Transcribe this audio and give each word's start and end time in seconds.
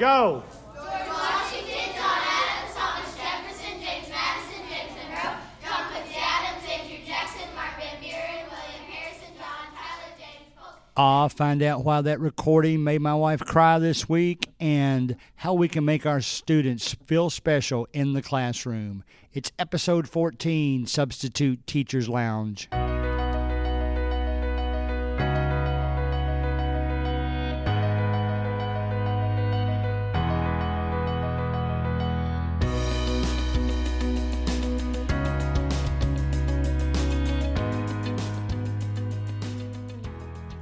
Go. 0.00 0.42
I'll 10.96 11.28
find 11.28 11.62
out 11.62 11.84
why 11.84 12.00
that 12.00 12.18
recording 12.18 12.82
made 12.82 13.02
my 13.02 13.14
wife 13.14 13.40
cry 13.40 13.78
this 13.78 14.08
week 14.08 14.48
and 14.58 15.16
how 15.36 15.52
we 15.52 15.68
can 15.68 15.84
make 15.84 16.06
our 16.06 16.22
students 16.22 16.94
feel 17.04 17.28
special 17.28 17.86
in 17.92 18.14
the 18.14 18.22
classroom. 18.22 19.04
It's 19.34 19.52
episode 19.58 20.08
14 20.08 20.86
Substitute 20.86 21.66
Teachers 21.66 22.08
Lounge. 22.08 22.68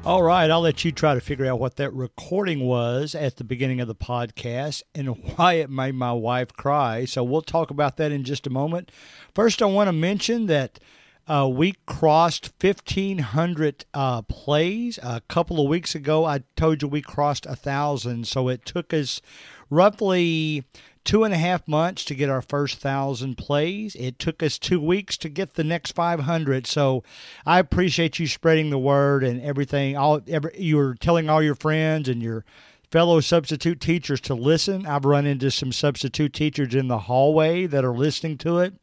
All 0.08 0.22
right, 0.22 0.50
I'll 0.50 0.62
let 0.62 0.86
you 0.86 0.90
try 0.90 1.12
to 1.12 1.20
figure 1.20 1.44
out 1.44 1.60
what 1.60 1.76
that 1.76 1.92
recording 1.92 2.60
was 2.60 3.14
at 3.14 3.36
the 3.36 3.44
beginning 3.44 3.78
of 3.82 3.88
the 3.88 3.94
podcast 3.94 4.82
and 4.94 5.08
why 5.36 5.54
it 5.56 5.68
made 5.68 5.96
my 5.96 6.14
wife 6.14 6.50
cry. 6.54 7.04
So 7.04 7.22
we'll 7.22 7.42
talk 7.42 7.70
about 7.70 7.98
that 7.98 8.10
in 8.10 8.24
just 8.24 8.46
a 8.46 8.50
moment. 8.50 8.90
First, 9.34 9.60
I 9.60 9.66
want 9.66 9.88
to 9.88 9.92
mention 9.92 10.46
that 10.46 10.80
uh, 11.26 11.46
we 11.52 11.74
crossed 11.84 12.54
1,500 12.58 13.84
uh, 13.92 14.22
plays. 14.22 14.98
A 15.02 15.20
couple 15.28 15.60
of 15.60 15.68
weeks 15.68 15.94
ago, 15.94 16.24
I 16.24 16.40
told 16.56 16.80
you 16.80 16.88
we 16.88 17.02
crossed 17.02 17.44
a 17.44 17.50
1,000. 17.50 18.26
So 18.26 18.48
it 18.48 18.64
took 18.64 18.94
us 18.94 19.20
roughly 19.68 20.64
two 21.08 21.24
and 21.24 21.32
a 21.32 21.38
half 21.38 21.66
months 21.66 22.04
to 22.04 22.14
get 22.14 22.28
our 22.28 22.42
first 22.42 22.80
thousand 22.80 23.38
plays. 23.38 23.94
It 23.94 24.18
took 24.18 24.42
us 24.42 24.58
two 24.58 24.78
weeks 24.78 25.16
to 25.16 25.30
get 25.30 25.54
the 25.54 25.64
next 25.64 25.92
500. 25.92 26.66
So 26.66 27.02
I 27.46 27.58
appreciate 27.60 28.18
you 28.18 28.26
spreading 28.26 28.68
the 28.68 28.78
word 28.78 29.24
and 29.24 29.40
everything. 29.40 29.96
All 29.96 30.20
every, 30.28 30.52
you're 30.58 30.92
telling 30.96 31.30
all 31.30 31.42
your 31.42 31.54
friends 31.54 32.10
and 32.10 32.22
your 32.22 32.44
fellow 32.90 33.20
substitute 33.20 33.80
teachers 33.80 34.20
to 34.20 34.34
listen. 34.34 34.84
I've 34.84 35.06
run 35.06 35.24
into 35.24 35.50
some 35.50 35.72
substitute 35.72 36.34
teachers 36.34 36.74
in 36.74 36.88
the 36.88 36.98
hallway 36.98 37.64
that 37.64 37.86
are 37.86 37.96
listening 37.96 38.36
to 38.38 38.58
it. 38.58 38.74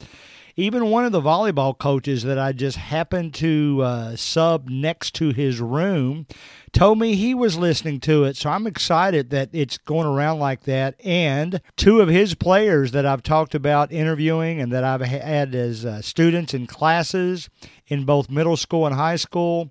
Even 0.57 0.89
one 0.89 1.03
of 1.03 1.11
the 1.11 1.21
volleyball 1.21 1.77
coaches 1.77 2.23
that 2.23 2.39
I 2.39 2.53
just 2.53 2.77
happened 2.77 3.33
to 3.35 3.81
uh, 3.83 4.15
sub 4.15 4.69
next 4.69 5.13
to 5.15 5.31
his 5.31 5.59
room 5.59 6.27
told 6.71 6.97
me 6.97 7.15
he 7.15 7.35
was 7.35 7.57
listening 7.57 7.99
to 8.01 8.23
it. 8.23 8.37
So 8.37 8.49
I'm 8.49 8.65
excited 8.65 9.31
that 9.31 9.49
it's 9.51 9.77
going 9.77 10.07
around 10.07 10.39
like 10.39 10.63
that. 10.63 10.95
And 11.03 11.59
two 11.75 11.99
of 11.99 12.07
his 12.07 12.35
players 12.35 12.91
that 12.91 13.05
I've 13.05 13.23
talked 13.23 13.53
about 13.53 13.91
interviewing 13.91 14.61
and 14.61 14.71
that 14.71 14.85
I've 14.85 15.01
had 15.01 15.53
as 15.53 15.85
uh, 15.85 16.01
students 16.01 16.53
in 16.53 16.67
classes 16.67 17.49
in 17.87 18.05
both 18.05 18.29
middle 18.29 18.57
school 18.57 18.85
and 18.85 18.95
high 18.95 19.17
school 19.17 19.69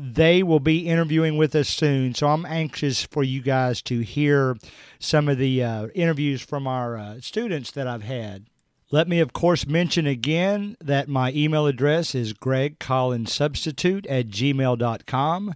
they 0.00 0.44
will 0.44 0.60
be 0.60 0.86
interviewing 0.86 1.36
with 1.36 1.56
us 1.56 1.68
soon. 1.68 2.14
So 2.14 2.28
I'm 2.28 2.46
anxious 2.46 3.02
for 3.02 3.24
you 3.24 3.42
guys 3.42 3.82
to 3.82 3.98
hear 3.98 4.56
some 5.00 5.28
of 5.28 5.38
the 5.38 5.64
uh, 5.64 5.86
interviews 5.88 6.40
from 6.40 6.68
our 6.68 6.96
uh, 6.96 7.20
students 7.20 7.72
that 7.72 7.88
I've 7.88 8.04
had. 8.04 8.46
Let 8.90 9.06
me, 9.06 9.20
of 9.20 9.34
course, 9.34 9.66
mention 9.66 10.06
again 10.06 10.76
that 10.80 11.08
my 11.08 11.30
email 11.32 11.66
address 11.66 12.14
is 12.14 12.32
gregcollinsubstitute 12.32 14.06
at 14.08 14.28
gmail.com. 14.28 15.54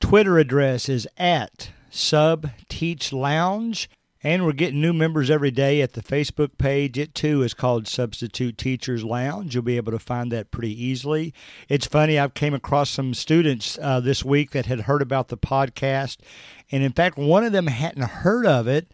Twitter 0.00 0.38
address 0.38 0.88
is 0.88 1.06
at 1.16 1.70
subteachlounge. 1.92 3.86
And 4.24 4.44
we're 4.44 4.52
getting 4.52 4.80
new 4.80 4.94
members 4.94 5.30
every 5.30 5.50
day 5.50 5.82
at 5.82 5.92
the 5.92 6.02
Facebook 6.02 6.56
page. 6.58 6.98
It 6.98 7.14
too 7.14 7.42
is 7.42 7.52
called 7.54 7.86
Substitute 7.86 8.56
Teachers 8.56 9.04
Lounge. 9.04 9.54
You'll 9.54 9.62
be 9.62 9.76
able 9.76 9.92
to 9.92 9.98
find 9.98 10.32
that 10.32 10.50
pretty 10.50 10.72
easily. 10.82 11.34
It's 11.68 11.86
funny, 11.86 12.18
I've 12.18 12.32
came 12.32 12.54
across 12.54 12.88
some 12.88 13.12
students 13.12 13.78
uh, 13.80 14.00
this 14.00 14.24
week 14.24 14.52
that 14.52 14.64
had 14.64 14.80
heard 14.80 15.02
about 15.02 15.28
the 15.28 15.36
podcast. 15.36 16.16
And 16.72 16.82
in 16.82 16.92
fact, 16.92 17.18
one 17.18 17.44
of 17.44 17.52
them 17.52 17.66
hadn't 17.66 18.02
heard 18.02 18.46
of 18.46 18.66
it. 18.66 18.88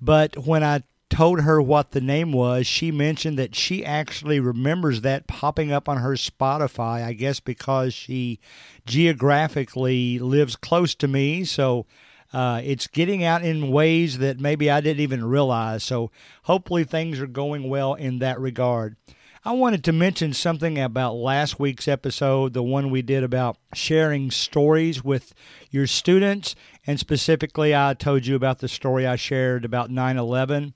But 0.00 0.38
when 0.46 0.62
I 0.62 0.84
told 1.08 1.42
her 1.42 1.62
what 1.62 1.92
the 1.92 2.00
name 2.00 2.32
was, 2.32 2.66
she 2.66 2.90
mentioned 2.90 3.38
that 3.38 3.54
she 3.54 3.84
actually 3.84 4.40
remembers 4.40 5.02
that 5.02 5.26
popping 5.26 5.72
up 5.72 5.88
on 5.88 5.98
her 5.98 6.12
Spotify, 6.12 7.04
I 7.04 7.12
guess 7.12 7.40
because 7.40 7.94
she 7.94 8.40
geographically 8.86 10.18
lives 10.18 10.56
close 10.56 10.94
to 10.96 11.08
me. 11.08 11.44
So 11.44 11.86
uh, 12.32 12.60
it's 12.64 12.86
getting 12.86 13.24
out 13.24 13.44
in 13.44 13.70
ways 13.70 14.18
that 14.18 14.40
maybe 14.40 14.70
I 14.70 14.80
didn't 14.80 15.00
even 15.00 15.24
realize. 15.24 15.84
So 15.84 16.10
hopefully 16.44 16.84
things 16.84 17.20
are 17.20 17.26
going 17.26 17.68
well 17.68 17.94
in 17.94 18.18
that 18.18 18.40
regard. 18.40 18.96
I 19.44 19.52
wanted 19.52 19.84
to 19.84 19.92
mention 19.92 20.32
something 20.32 20.76
about 20.76 21.14
last 21.14 21.60
week's 21.60 21.86
episode, 21.86 22.52
the 22.52 22.64
one 22.64 22.90
we 22.90 23.00
did 23.00 23.22
about 23.22 23.56
sharing 23.74 24.32
stories 24.32 25.04
with 25.04 25.34
your 25.70 25.86
students. 25.86 26.56
And 26.84 26.98
specifically, 26.98 27.72
I 27.72 27.94
told 27.94 28.26
you 28.26 28.34
about 28.34 28.58
the 28.58 28.66
story 28.66 29.06
I 29.06 29.14
shared 29.14 29.64
about 29.64 29.88
9 29.88 30.16
11. 30.16 30.74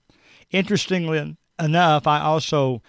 Interestingly 0.51 1.37
enough, 1.59 2.07
I 2.07 2.21
also 2.21 2.83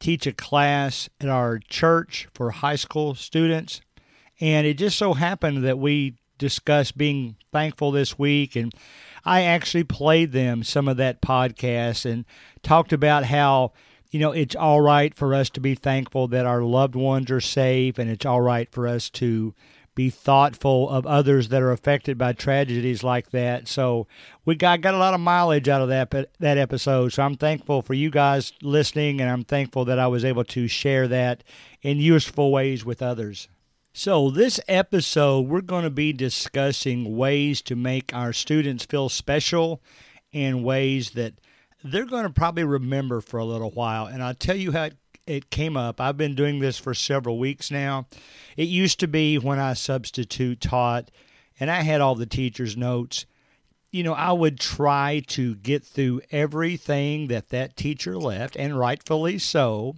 teach 0.00 0.26
a 0.26 0.32
class 0.32 1.08
at 1.20 1.28
our 1.28 1.58
church 1.58 2.28
for 2.34 2.50
high 2.50 2.76
school 2.76 3.14
students. 3.14 3.80
And 4.40 4.66
it 4.66 4.74
just 4.74 4.98
so 4.98 5.14
happened 5.14 5.64
that 5.64 5.78
we 5.78 6.16
discussed 6.38 6.98
being 6.98 7.36
thankful 7.52 7.90
this 7.90 8.18
week. 8.18 8.56
And 8.56 8.72
I 9.24 9.42
actually 9.42 9.84
played 9.84 10.32
them 10.32 10.62
some 10.62 10.88
of 10.88 10.98
that 10.98 11.22
podcast 11.22 12.04
and 12.04 12.26
talked 12.62 12.92
about 12.92 13.24
how, 13.24 13.72
you 14.10 14.20
know, 14.20 14.32
it's 14.32 14.54
all 14.54 14.82
right 14.82 15.14
for 15.14 15.34
us 15.34 15.48
to 15.50 15.60
be 15.60 15.74
thankful 15.74 16.28
that 16.28 16.46
our 16.46 16.62
loved 16.62 16.94
ones 16.94 17.30
are 17.30 17.40
safe 17.40 17.98
and 17.98 18.10
it's 18.10 18.26
all 18.26 18.42
right 18.42 18.70
for 18.70 18.86
us 18.86 19.08
to 19.10 19.54
be 19.96 20.10
thoughtful 20.10 20.88
of 20.88 21.04
others 21.06 21.48
that 21.48 21.62
are 21.62 21.72
affected 21.72 22.16
by 22.16 22.32
tragedies 22.32 23.02
like 23.02 23.30
that. 23.30 23.66
So 23.66 24.06
we 24.44 24.54
got 24.54 24.82
got 24.82 24.94
a 24.94 24.98
lot 24.98 25.14
of 25.14 25.20
mileage 25.20 25.68
out 25.68 25.82
of 25.82 25.88
that 25.88 26.10
that 26.38 26.58
episode. 26.58 27.12
So 27.12 27.24
I'm 27.24 27.36
thankful 27.36 27.82
for 27.82 27.94
you 27.94 28.10
guys 28.10 28.52
listening, 28.62 29.20
and 29.20 29.28
I'm 29.28 29.42
thankful 29.42 29.84
that 29.86 29.98
I 29.98 30.06
was 30.06 30.24
able 30.24 30.44
to 30.44 30.68
share 30.68 31.08
that 31.08 31.42
in 31.82 31.98
useful 31.98 32.52
ways 32.52 32.84
with 32.84 33.02
others. 33.02 33.48
So, 33.98 34.30
this 34.30 34.60
episode, 34.68 35.48
we're 35.48 35.62
going 35.62 35.84
to 35.84 35.90
be 35.90 36.12
discussing 36.12 37.16
ways 37.16 37.62
to 37.62 37.74
make 37.74 38.14
our 38.14 38.34
students 38.34 38.84
feel 38.84 39.08
special 39.08 39.80
and 40.34 40.62
ways 40.62 41.12
that 41.12 41.32
they're 41.82 42.04
going 42.04 42.24
to 42.24 42.30
probably 42.30 42.64
remember 42.64 43.22
for 43.22 43.38
a 43.38 43.44
little 43.46 43.70
while. 43.70 44.04
And 44.04 44.22
I'll 44.22 44.34
tell 44.34 44.56
you 44.56 44.72
how 44.72 44.84
it, 44.84 44.96
it 45.26 45.50
came 45.50 45.76
up. 45.76 46.00
I've 46.00 46.16
been 46.16 46.34
doing 46.34 46.60
this 46.60 46.78
for 46.78 46.94
several 46.94 47.38
weeks 47.38 47.70
now. 47.70 48.06
It 48.56 48.68
used 48.68 49.00
to 49.00 49.08
be 49.08 49.38
when 49.38 49.58
I 49.58 49.74
substitute 49.74 50.60
taught 50.60 51.10
and 51.58 51.70
I 51.70 51.82
had 51.82 52.00
all 52.00 52.14
the 52.14 52.26
teachers' 52.26 52.76
notes. 52.76 53.26
You 53.90 54.02
know, 54.02 54.12
I 54.12 54.32
would 54.32 54.60
try 54.60 55.22
to 55.28 55.54
get 55.56 55.84
through 55.84 56.22
everything 56.30 57.28
that 57.28 57.48
that 57.48 57.76
teacher 57.76 58.18
left, 58.18 58.56
and 58.56 58.78
rightfully 58.78 59.38
so 59.38 59.96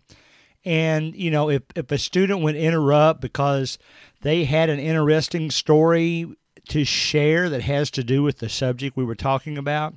and, 0.65 1.15
you 1.15 1.31
know, 1.31 1.49
if, 1.49 1.63
if 1.75 1.91
a 1.91 1.97
student 1.97 2.43
would 2.43 2.57
interrupt 2.57 3.23
because 3.23 3.79
they 4.21 4.45
had 4.45 4.69
an 4.69 4.79
interesting 4.79 5.51
story 5.51 6.27
to 6.69 6.85
share 6.85 7.49
that 7.49 7.63
has 7.63 7.91
to 7.93 8.05
do 8.05 8.23
with 8.23 8.39
the 8.39 8.49
subject 8.49 8.97
we 8.97 9.05
were 9.05 9.15
talking 9.15 9.57
about, 9.57 9.95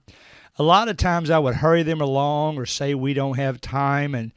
a 0.57 0.63
lot 0.63 0.87
of 0.87 0.95
times 0.95 1.29
I 1.29 1.39
would 1.39 1.55
hurry 1.55 1.83
them 1.83 1.99
along 1.99 2.57
or 2.57 2.65
say 2.65 2.93
we 2.93 3.13
don't 3.13 3.37
have 3.37 3.59
time. 3.59 4.15
And 4.15 4.31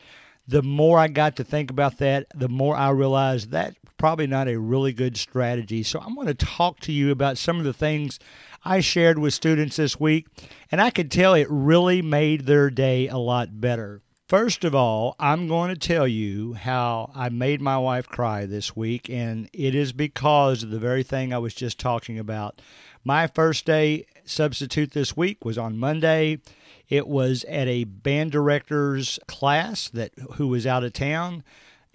the 0.46 0.62
more 0.62 0.98
I 0.98 1.08
got 1.08 1.36
to 1.36 1.44
think 1.44 1.70
about 1.70 1.98
that, 1.98 2.26
the 2.34 2.48
more 2.48 2.76
I 2.76 2.90
realized 2.90 3.50
that 3.50 3.76
probably 3.96 4.26
not 4.26 4.48
a 4.48 4.58
really 4.58 4.92
good 4.92 5.16
strategy. 5.16 5.82
So 5.82 5.98
I'm 6.00 6.14
going 6.14 6.26
to 6.26 6.34
talk 6.34 6.80
to 6.80 6.92
you 6.92 7.10
about 7.10 7.38
some 7.38 7.58
of 7.58 7.64
the 7.64 7.72
things 7.72 8.18
I 8.64 8.80
shared 8.80 9.18
with 9.18 9.34
students 9.34 9.76
this 9.76 9.98
week, 9.98 10.26
and 10.70 10.80
I 10.80 10.90
could 10.90 11.10
tell 11.10 11.34
it 11.34 11.46
really 11.48 12.02
made 12.02 12.46
their 12.46 12.70
day 12.70 13.08
a 13.08 13.16
lot 13.16 13.60
better. 13.60 14.02
First 14.26 14.64
of 14.64 14.74
all, 14.74 15.16
I'm 15.18 15.48
going 15.48 15.68
to 15.68 15.78
tell 15.78 16.08
you 16.08 16.54
how 16.54 17.10
I 17.14 17.28
made 17.28 17.60
my 17.60 17.76
wife 17.76 18.08
cry 18.08 18.46
this 18.46 18.74
week, 18.74 19.10
and 19.10 19.50
it 19.52 19.74
is 19.74 19.92
because 19.92 20.62
of 20.62 20.70
the 20.70 20.78
very 20.78 21.02
thing 21.02 21.32
I 21.32 21.38
was 21.38 21.54
just 21.54 21.78
talking 21.78 22.18
about. 22.18 22.60
My 23.04 23.26
first 23.26 23.66
day 23.66 24.06
substitute 24.24 24.92
this 24.92 25.14
week 25.14 25.44
was 25.44 25.58
on 25.58 25.76
Monday. 25.76 26.40
It 26.88 27.06
was 27.06 27.44
at 27.44 27.68
a 27.68 27.84
band 27.84 28.32
director's 28.32 29.18
class 29.26 29.88
that 29.90 30.12
who 30.34 30.48
was 30.48 30.66
out 30.66 30.84
of 30.84 30.92
town. 30.92 31.42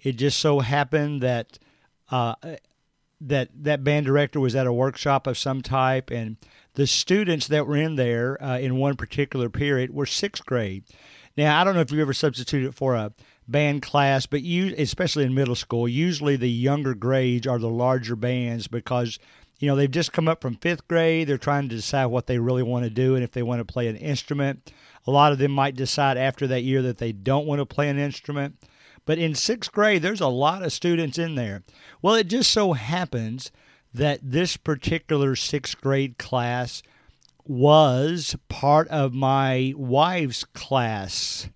It 0.02 0.12
just 0.12 0.38
so 0.38 0.60
happened 0.60 1.22
that 1.22 1.58
uh, 2.10 2.34
that 3.20 3.50
that 3.54 3.84
band 3.84 4.06
director 4.06 4.40
was 4.40 4.56
at 4.56 4.66
a 4.66 4.72
workshop 4.72 5.26
of 5.26 5.38
some 5.38 5.62
type, 5.62 6.10
and 6.10 6.36
the 6.74 6.86
students 6.86 7.46
that 7.48 7.66
were 7.66 7.76
in 7.76 7.96
there 7.96 8.42
uh, 8.42 8.58
in 8.58 8.76
one 8.76 8.96
particular 8.96 9.48
period 9.48 9.94
were 9.94 10.06
sixth 10.06 10.44
grade. 10.46 10.84
Now, 11.36 11.60
I 11.60 11.64
don't 11.64 11.74
know 11.74 11.80
if 11.80 11.92
you 11.92 12.00
ever 12.00 12.12
substituted 12.12 12.74
for 12.74 12.94
a 12.94 13.12
band 13.46 13.82
class, 13.82 14.26
but 14.26 14.42
you, 14.42 14.74
especially 14.76 15.24
in 15.24 15.34
middle 15.34 15.54
school, 15.54 15.88
usually 15.88 16.36
the 16.36 16.50
younger 16.50 16.94
grades 16.94 17.46
are 17.46 17.58
the 17.58 17.68
larger 17.68 18.16
bands 18.16 18.66
because 18.66 19.18
you 19.60 19.68
know, 19.68 19.76
they've 19.76 19.90
just 19.90 20.12
come 20.12 20.26
up 20.26 20.40
from 20.40 20.56
fifth 20.56 20.88
grade. 20.88 21.28
They're 21.28 21.38
trying 21.38 21.68
to 21.68 21.76
decide 21.76 22.06
what 22.06 22.26
they 22.26 22.38
really 22.38 22.62
want 22.62 22.84
to 22.84 22.90
do 22.90 23.14
and 23.14 23.22
if 23.22 23.32
they 23.32 23.42
want 23.42 23.60
to 23.60 23.70
play 23.70 23.88
an 23.88 23.96
instrument. 23.96 24.72
A 25.06 25.10
lot 25.10 25.32
of 25.32 25.38
them 25.38 25.52
might 25.52 25.76
decide 25.76 26.16
after 26.16 26.46
that 26.46 26.62
year 26.62 26.82
that 26.82 26.98
they 26.98 27.12
don't 27.12 27.46
want 27.46 27.60
to 27.60 27.66
play 27.66 27.88
an 27.88 27.98
instrument. 27.98 28.56
But 29.06 29.18
in 29.18 29.34
sixth 29.34 29.72
grade, 29.72 30.02
there's 30.02 30.20
a 30.20 30.28
lot 30.28 30.62
of 30.62 30.72
students 30.72 31.18
in 31.18 31.34
there. 31.34 31.62
Well, 32.02 32.14
it 32.14 32.28
just 32.28 32.50
so 32.50 32.74
happens 32.74 33.50
that 33.92 34.20
this 34.22 34.56
particular 34.56 35.34
sixth 35.34 35.80
grade 35.80 36.18
class 36.18 36.82
was 37.44 38.36
part 38.48 38.86
of 38.88 39.12
my 39.12 39.72
wife's 39.76 40.44
class 40.44 41.48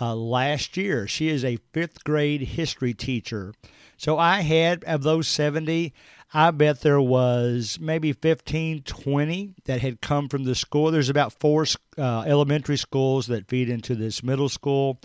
uh, 0.00 0.14
last 0.14 0.76
year. 0.76 1.06
She 1.06 1.28
is 1.28 1.44
a 1.44 1.58
fifth 1.72 2.04
grade 2.04 2.42
history 2.42 2.94
teacher. 2.94 3.52
So 3.96 4.16
I 4.16 4.42
had, 4.42 4.84
of 4.84 5.02
those 5.02 5.26
70, 5.26 5.92
I 6.32 6.50
bet 6.50 6.82
there 6.82 7.00
was 7.00 7.78
maybe 7.80 8.12
15, 8.12 8.82
20 8.82 9.54
that 9.64 9.80
had 9.80 10.00
come 10.00 10.28
from 10.28 10.44
the 10.44 10.54
school. 10.54 10.90
There's 10.90 11.08
about 11.08 11.32
four 11.40 11.64
uh, 11.96 12.24
elementary 12.26 12.76
schools 12.76 13.28
that 13.28 13.48
feed 13.48 13.70
into 13.70 13.94
this 13.94 14.22
middle 14.22 14.50
school. 14.50 15.00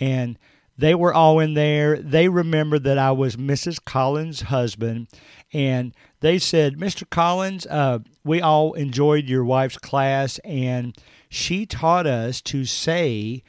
And 0.00 0.38
they 0.78 0.94
were 0.94 1.14
all 1.14 1.38
in 1.38 1.54
there. 1.54 1.96
They 1.98 2.28
remembered 2.28 2.84
that 2.84 2.98
I 2.98 3.12
was 3.12 3.36
Mrs. 3.36 3.82
Collins' 3.84 4.42
husband. 4.42 5.08
And 5.52 5.94
they 6.20 6.38
said, 6.38 6.76
Mr. 6.76 7.08
Collins, 7.08 7.66
uh, 7.66 8.00
we 8.24 8.40
all 8.40 8.74
enjoyed 8.74 9.26
your 9.26 9.44
wife's 9.44 9.78
class, 9.78 10.38
and 10.40 10.96
she 11.28 11.64
taught 11.64 12.06
us 12.06 12.40
to 12.42 12.64
say 12.64 13.42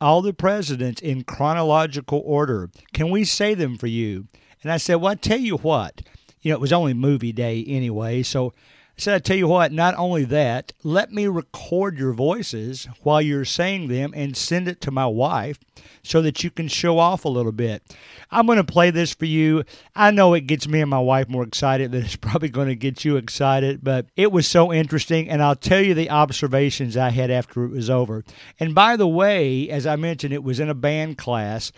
all 0.00 0.22
the 0.22 0.32
presidents 0.32 1.02
in 1.02 1.24
chronological 1.24 2.22
order. 2.24 2.70
Can 2.92 3.10
we 3.10 3.24
say 3.24 3.54
them 3.54 3.76
for 3.76 3.86
you? 3.86 4.26
And 4.62 4.72
I 4.72 4.76
said, 4.78 4.96
Well, 4.96 5.12
I 5.12 5.16
tell 5.16 5.38
you 5.38 5.56
what, 5.56 6.02
you 6.48 6.54
know, 6.54 6.56
it 6.56 6.62
was 6.62 6.72
only 6.72 6.94
movie 6.94 7.30
day 7.30 7.62
anyway. 7.68 8.22
So 8.22 8.54
I 8.96 9.00
said, 9.00 9.14
I 9.16 9.18
tell 9.18 9.36
you 9.36 9.48
what, 9.48 9.70
not 9.70 9.94
only 9.98 10.24
that, 10.24 10.72
let 10.82 11.12
me 11.12 11.26
record 11.26 11.98
your 11.98 12.14
voices 12.14 12.88
while 13.02 13.20
you're 13.20 13.44
saying 13.44 13.88
them 13.88 14.14
and 14.16 14.34
send 14.34 14.66
it 14.66 14.80
to 14.80 14.90
my 14.90 15.04
wife 15.04 15.58
so 16.02 16.22
that 16.22 16.42
you 16.42 16.50
can 16.50 16.66
show 16.66 16.98
off 16.98 17.26
a 17.26 17.28
little 17.28 17.52
bit. 17.52 17.82
I'm 18.30 18.46
going 18.46 18.56
to 18.56 18.64
play 18.64 18.90
this 18.90 19.12
for 19.12 19.26
you. 19.26 19.62
I 19.94 20.10
know 20.10 20.32
it 20.32 20.46
gets 20.46 20.66
me 20.66 20.80
and 20.80 20.88
my 20.88 21.00
wife 21.00 21.28
more 21.28 21.42
excited 21.42 21.92
than 21.92 22.02
it's 22.04 22.16
probably 22.16 22.48
going 22.48 22.68
to 22.68 22.74
get 22.74 23.04
you 23.04 23.18
excited, 23.18 23.84
but 23.84 24.06
it 24.16 24.32
was 24.32 24.46
so 24.46 24.72
interesting. 24.72 25.28
And 25.28 25.42
I'll 25.42 25.54
tell 25.54 25.82
you 25.82 25.92
the 25.92 26.08
observations 26.08 26.96
I 26.96 27.10
had 27.10 27.30
after 27.30 27.64
it 27.64 27.72
was 27.72 27.90
over. 27.90 28.24
And 28.58 28.74
by 28.74 28.96
the 28.96 29.06
way, 29.06 29.68
as 29.68 29.86
I 29.86 29.96
mentioned, 29.96 30.32
it 30.32 30.42
was 30.42 30.60
in 30.60 30.70
a 30.70 30.74
band 30.74 31.18
class 31.18 31.72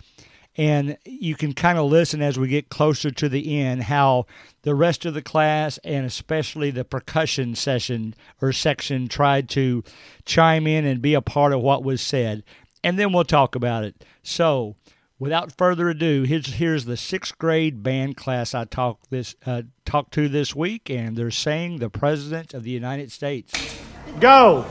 and 0.56 0.98
you 1.04 1.34
can 1.34 1.52
kind 1.52 1.78
of 1.78 1.90
listen 1.90 2.20
as 2.20 2.38
we 2.38 2.48
get 2.48 2.68
closer 2.68 3.10
to 3.10 3.28
the 3.28 3.60
end 3.60 3.84
how 3.84 4.26
the 4.62 4.74
rest 4.74 5.04
of 5.04 5.14
the 5.14 5.22
class 5.22 5.78
and 5.84 6.04
especially 6.04 6.70
the 6.70 6.84
percussion 6.84 7.54
session 7.54 8.14
or 8.42 8.52
section 8.52 9.08
tried 9.08 9.48
to 9.48 9.82
chime 10.24 10.66
in 10.66 10.84
and 10.84 11.00
be 11.00 11.14
a 11.14 11.22
part 11.22 11.52
of 11.52 11.60
what 11.60 11.84
was 11.84 12.00
said. 12.00 12.42
And 12.82 12.98
then 12.98 13.12
we'll 13.12 13.24
talk 13.24 13.54
about 13.54 13.84
it. 13.84 14.04
So 14.22 14.76
without 15.18 15.56
further 15.56 15.90
ado 15.90 16.22
here's 16.24 16.54
here's 16.54 16.86
the 16.86 16.96
sixth 16.96 17.36
grade 17.36 17.82
band 17.82 18.16
class 18.16 18.54
i 18.54 18.64
talked 18.64 19.10
this 19.10 19.36
uh, 19.44 19.60
talked 19.84 20.12
to 20.14 20.30
this 20.30 20.56
week 20.56 20.88
and 20.88 21.14
they're 21.14 21.30
saying 21.30 21.76
the 21.76 21.90
president 21.90 22.54
of 22.54 22.64
the 22.64 22.70
united 22.70 23.12
states. 23.12 23.52
Go 24.18 24.64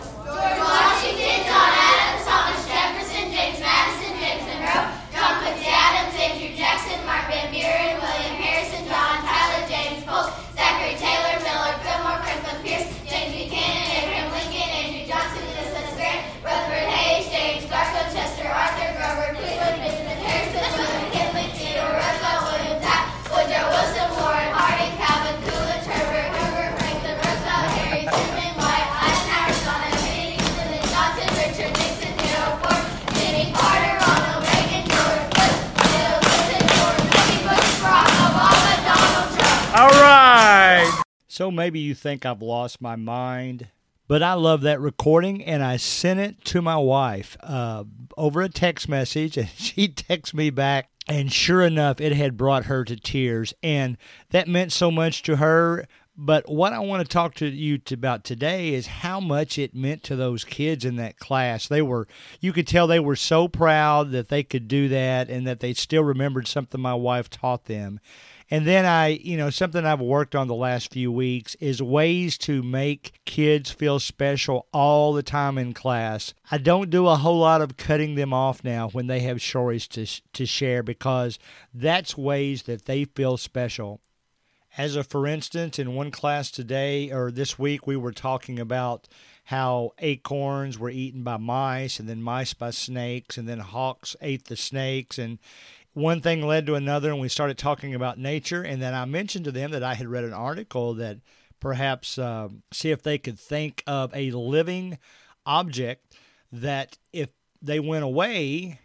So 41.40 41.50
maybe 41.50 41.80
you 41.80 41.96
think 41.96 42.26
I've 42.26 42.42
lost 42.42 42.82
my 42.82 42.98
mind, 42.98 43.70
but 44.10 44.22
I 44.22 44.34
love 44.34 44.60
that 44.64 44.82
recording 44.82 45.42
and 45.42 45.64
I 45.64 45.78
sent 45.78 46.20
it 46.20 46.44
to 46.48 46.62
my 46.62 46.76
wife 46.76 47.38
uh, 47.42 47.86
over 48.18 48.42
a 48.42 48.50
text 48.50 48.90
message, 48.90 49.38
and 49.38 49.48
she 49.56 49.88
texted 49.88 50.34
me 50.34 50.50
back. 50.50 50.90
And 51.08 51.32
sure 51.32 51.62
enough, 51.62 52.02
it 52.02 52.12
had 52.12 52.36
brought 52.36 52.66
her 52.66 52.84
to 52.84 52.98
tears, 52.98 53.54
and 53.64 53.96
that 54.32 54.50
meant 54.50 54.74
so 54.74 54.92
much 54.92 55.24
to 55.24 55.38
her. 55.38 55.88
But 56.18 56.50
what 56.50 56.74
I 56.74 56.80
want 56.80 57.04
to 57.04 57.08
talk 57.08 57.36
to 57.36 57.48
you 57.48 57.80
about 57.90 58.26
today 58.26 58.74
is 58.74 58.88
how 58.88 59.22
much 59.22 59.58
it 59.58 59.74
meant 59.74 60.04
to 60.04 60.18
those 60.18 60.44
kids 60.44 60.84
in 60.84 60.98
that 60.98 61.20
class. 61.20 61.70
They 61.70 61.82
were, 61.82 62.10
you 62.42 62.52
could 62.52 62.68
tell 62.68 62.86
they 62.86 63.00
were 63.00 63.16
so 63.16 63.48
proud 63.48 64.12
that 64.12 64.28
they 64.28 64.44
could 64.44 64.68
do 64.68 64.90
that 64.90 65.30
and 65.30 65.48
that 65.48 65.62
they 65.62 65.74
still 65.74 66.04
remembered 66.04 66.50
something 66.50 66.82
my 66.82 66.96
wife 66.96 67.30
taught 67.30 67.66
them. 67.66 68.02
And 68.52 68.66
then 68.66 68.86
I, 68.86 69.10
you 69.10 69.38
know, 69.38 69.52
something 69.52 69.86
I've 69.86 70.00
worked 70.00 70.36
on 70.36 70.48
the 70.48 70.56
last 70.56 70.92
few 70.92 71.12
weeks 71.12 71.54
is 71.56 71.84
ways 71.84 72.38
to 72.40 72.64
make 72.64 73.20
kids 73.26 73.70
feel 73.70 74.00
special 74.00 74.68
all 74.74 75.14
the 75.14 75.22
time 75.22 75.58
in 75.60 75.74
class. 75.74 76.34
I 76.50 76.58
don't 76.58 76.90
do 76.90 77.08
a 77.08 77.16
whole 77.16 77.40
lot 77.40 77.62
of 77.62 77.78
cutting 77.78 78.16
them 78.16 78.34
off 78.34 78.64
now 78.64 78.90
when 78.90 79.08
they 79.08 79.20
have 79.22 79.42
stories 79.42 79.88
to 79.90 80.08
to 80.34 80.46
share 80.46 80.82
because 80.82 81.38
that's 81.74 82.18
ways 82.18 82.64
that 82.64 82.86
they 82.86 83.06
feel 83.06 83.38
special. 83.38 84.02
As 84.78 84.96
a 84.96 85.04
for 85.04 85.28
instance, 85.28 85.78
in 85.78 85.94
one 85.94 86.10
class 86.10 86.50
today 86.50 87.12
or 87.12 87.30
this 87.32 87.60
week, 87.60 87.86
we 87.86 87.98
were 87.98 88.12
talking 88.12 88.60
about 88.60 89.08
how 89.46 89.92
acorns 89.98 90.78
were 90.78 90.92
eaten 90.92 91.24
by 91.24 91.38
mice 91.38 92.00
and 92.00 92.08
then 92.08 92.22
mice 92.22 92.54
by 92.54 92.70
snakes 92.70 93.36
and 93.36 93.48
then 93.48 93.58
hawks 93.58 94.16
ate 94.22 94.46
the 94.46 94.56
snakes 94.56 95.18
and 95.18 95.40
one 95.94 96.22
thing 96.22 96.46
led 96.46 96.66
to 96.66 96.76
another 96.76 97.12
and 97.12 97.20
we 97.20 97.30
started 97.30 97.58
talking 97.58 97.96
about 97.96 98.18
nature. 98.18 98.62
And 98.62 98.82
then 98.82 98.94
i 98.94 99.06
mentioned 99.06 99.46
to 99.46 99.52
them 99.52 99.72
that 99.72 99.84
i 99.84 99.94
had 99.94 100.08
read 100.08 100.24
an 100.24 100.34
article 100.34 100.94
that 100.96 101.18
perhaps 101.60 102.18
uh, 102.18 102.50
see 102.72 102.92
if 102.92 103.04
they 103.04 103.18
could 103.18 103.40
think 103.40 103.84
of 103.86 104.16
a 104.16 104.32
living 104.32 104.98
object 105.46 106.16
that 106.52 106.98
if 107.12 107.30
they 107.62 107.80
went 107.80 108.04
away 108.06 108.80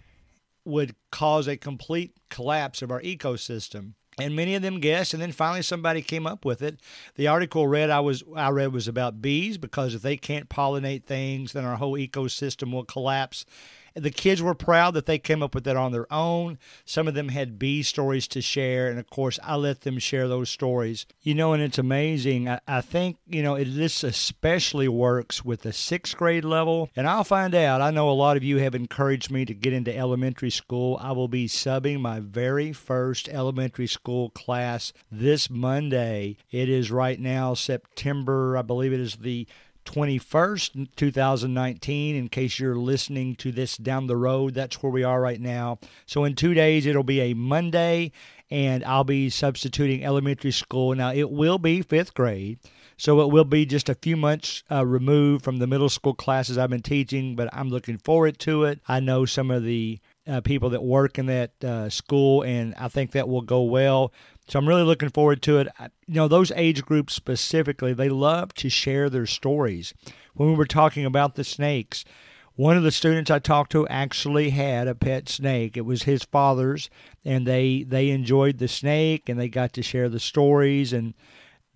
would 0.65 0.95
cause 1.13 1.47
a 1.47 1.57
complete 1.57 2.17
collapse 2.31 2.83
of 2.83 2.91
our 2.91 3.03
ecosystem. 3.03 3.93
And 4.19 4.37
many 4.37 4.55
of 4.55 4.63
them 4.63 4.81
guessed 4.81 5.13
and 5.13 5.21
then 5.23 5.33
finally 5.33 5.63
somebody 5.63 6.01
came 6.01 6.27
up 6.27 6.45
with 6.45 6.63
it. 6.63 6.81
The 7.17 7.27
article 7.27 7.67
read 7.67 7.91
i 7.91 8.01
was 8.01 8.23
i 8.35 8.49
read 8.51 8.73
was 8.73 8.89
about 8.89 9.21
bees 9.21 9.59
because 9.59 9.95
if 9.95 10.03
they 10.03 10.17
can't 10.17 10.49
pollinate 10.49 11.05
things 11.05 11.53
then 11.53 11.65
our 11.65 11.77
whole 11.77 11.95
ecosystem 11.95 12.73
will 12.73 12.85
collapse 12.85 13.45
the 13.95 14.11
kids 14.11 14.43
were 14.43 14.55
proud 14.55 14.95
that 14.95 15.07
they 15.07 15.19
came 15.19 15.43
up 15.43 15.55
with 15.55 15.65
that 15.65 15.77
on 15.77 15.93
their 15.93 16.13
own. 16.13 16.59
Some 16.85 17.07
of 17.09 17.15
them 17.15 17.29
had 17.29 17.59
bee 17.59 17.83
stories 17.83 18.27
to 18.29 18.41
share, 18.41 18.89
and 18.89 18.99
of 18.99 19.09
course, 19.09 19.39
I 19.43 19.57
let 19.57 19.83
them 19.83 19.99
share 19.99 20.29
those 20.29 20.51
stories. 20.51 21.07
You 21.23 21.35
know, 21.35 21.53
and 21.53 21.63
it's 21.63 21.79
amazing. 21.79 22.49
I, 22.49 22.61
I 22.67 22.81
think, 22.81 23.19
you 23.27 23.43
know, 23.43 23.55
it, 23.55 23.67
this 23.67 24.03
especially 24.03 24.89
works 24.89 25.45
with 25.45 25.63
the 25.63 25.73
sixth 25.73 26.17
grade 26.17 26.45
level, 26.45 26.91
and 26.97 27.07
I'll 27.07 27.25
find 27.25 27.55
out. 27.55 27.81
I 27.81 27.91
know 27.91 28.11
a 28.11 28.13
lot 28.13 28.37
of 28.37 28.43
you 28.43 28.59
have 28.59 28.75
encouraged 28.75 29.31
me 29.31 29.45
to 29.45 29.55
get 29.55 29.73
into 29.73 29.97
elementary 29.97 30.51
school. 30.51 30.99
I 31.01 31.13
will 31.13 31.29
be 31.29 31.47
subbing 31.47 32.01
my 32.01 32.21
very 32.21 32.73
first 32.73 33.29
elementary 33.29 33.87
school 33.87 34.31
class 34.31 34.93
this 35.11 35.49
Monday. 35.49 36.37
It 36.51 36.69
is 36.69 36.91
right 36.91 37.21
now 37.21 37.55
September, 37.55 38.57
I 38.57 38.63
believe 38.63 38.93
it 38.93 39.01
is 39.01 39.17
the 39.17 39.47
21st, 39.85 40.89
2019. 40.97 42.17
In 42.17 42.29
case 42.29 42.59
you're 42.59 42.77
listening 42.77 43.37
to 43.37 43.53
this 43.53 43.77
down 43.77 44.07
the 44.07 44.17
road, 44.17 44.55
that's 44.55 44.83
where 44.83 44.93
we 44.93 45.05
are 45.05 45.21
right 45.21 45.41
now. 45.41 45.79
So, 46.07 46.25
in 46.25 46.35
two 46.35 46.55
days, 46.55 46.87
it'll 46.87 47.03
be 47.03 47.21
a 47.21 47.35
Monday, 47.35 48.13
and 48.51 48.85
I'll 48.85 49.05
be 49.05 49.31
substituting 49.31 50.05
elementary 50.05 50.53
school. 50.53 50.95
Now, 50.95 51.13
it 51.13 51.31
will 51.31 51.59
be 51.59 51.83
fifth 51.83 52.15
grade. 52.15 52.59
So 52.97 53.21
it 53.21 53.31
will 53.31 53.45
be 53.45 53.67
just 53.67 53.89
a 53.89 53.95
few 53.95 54.17
months 54.17 54.63
uh, 54.71 54.87
removed 54.87 55.45
from 55.45 55.59
the 55.59 55.67
middle 55.67 55.89
school 55.89 56.15
classes 56.15 56.57
I've 56.57 56.71
been 56.71 56.83
teaching, 56.83 57.35
but 57.35 57.49
I'm 57.53 57.69
looking 57.69 57.99
forward 57.99 58.39
to 58.41 58.65
it. 58.65 58.81
I 58.87 59.01
know 59.01 59.25
some 59.25 59.51
of 59.51 59.65
the 59.65 59.99
uh, 60.27 60.41
people 60.41 60.71
that 60.71 60.83
work 60.83 61.19
in 61.19 61.27
that 61.27 61.63
uh, 61.63 61.89
school, 61.91 62.43
and 62.43 62.75
I 62.77 62.89
think 62.89 63.13
that 63.13 63.29
will 63.29 63.43
go 63.43 63.63
well. 63.63 64.13
So 64.49 64.59
I'm 64.59 64.69
really 64.69 64.83
looking 64.83 65.09
forward 65.11 65.43
to 65.43 65.59
it. 65.59 65.69
You 66.07 66.15
know, 66.17 66.29
those 66.29 66.53
age 66.53 66.85
groups 66.85 67.15
specifically, 67.15 67.93
they 67.93 68.09
love 68.09 68.53
to 68.55 68.69
share 68.69 69.09
their 69.09 69.27
stories. 69.27 69.95
When 70.35 70.51
we 70.51 70.55
were 70.57 70.67
talking 70.67 71.05
about 71.07 71.35
the 71.35 71.45
snakes, 71.45 72.05
one 72.55 72.77
of 72.77 72.83
the 72.83 72.93
students 72.93 73.31
I 73.31 73.39
talked 73.41 73.73
to 73.73 73.89
actually 73.89 74.51
had 74.51 74.87
a 74.87 74.95
pet 74.95 75.29
snake. 75.29 75.77
It 75.77 75.83
was 75.87 76.05
his 76.05 76.25
father's, 76.25 76.89
and 77.25 77.47
they 77.47 77.83
they 77.83 78.11
enjoyed 78.11 78.59
the 78.59 78.69
snake 78.69 79.29
and 79.29 79.41
they 79.41 79.49
got 79.49 79.73
to 79.75 79.83
share 79.83 80.09
the 80.09 80.21
stories 80.21 80.93
and 80.93 81.15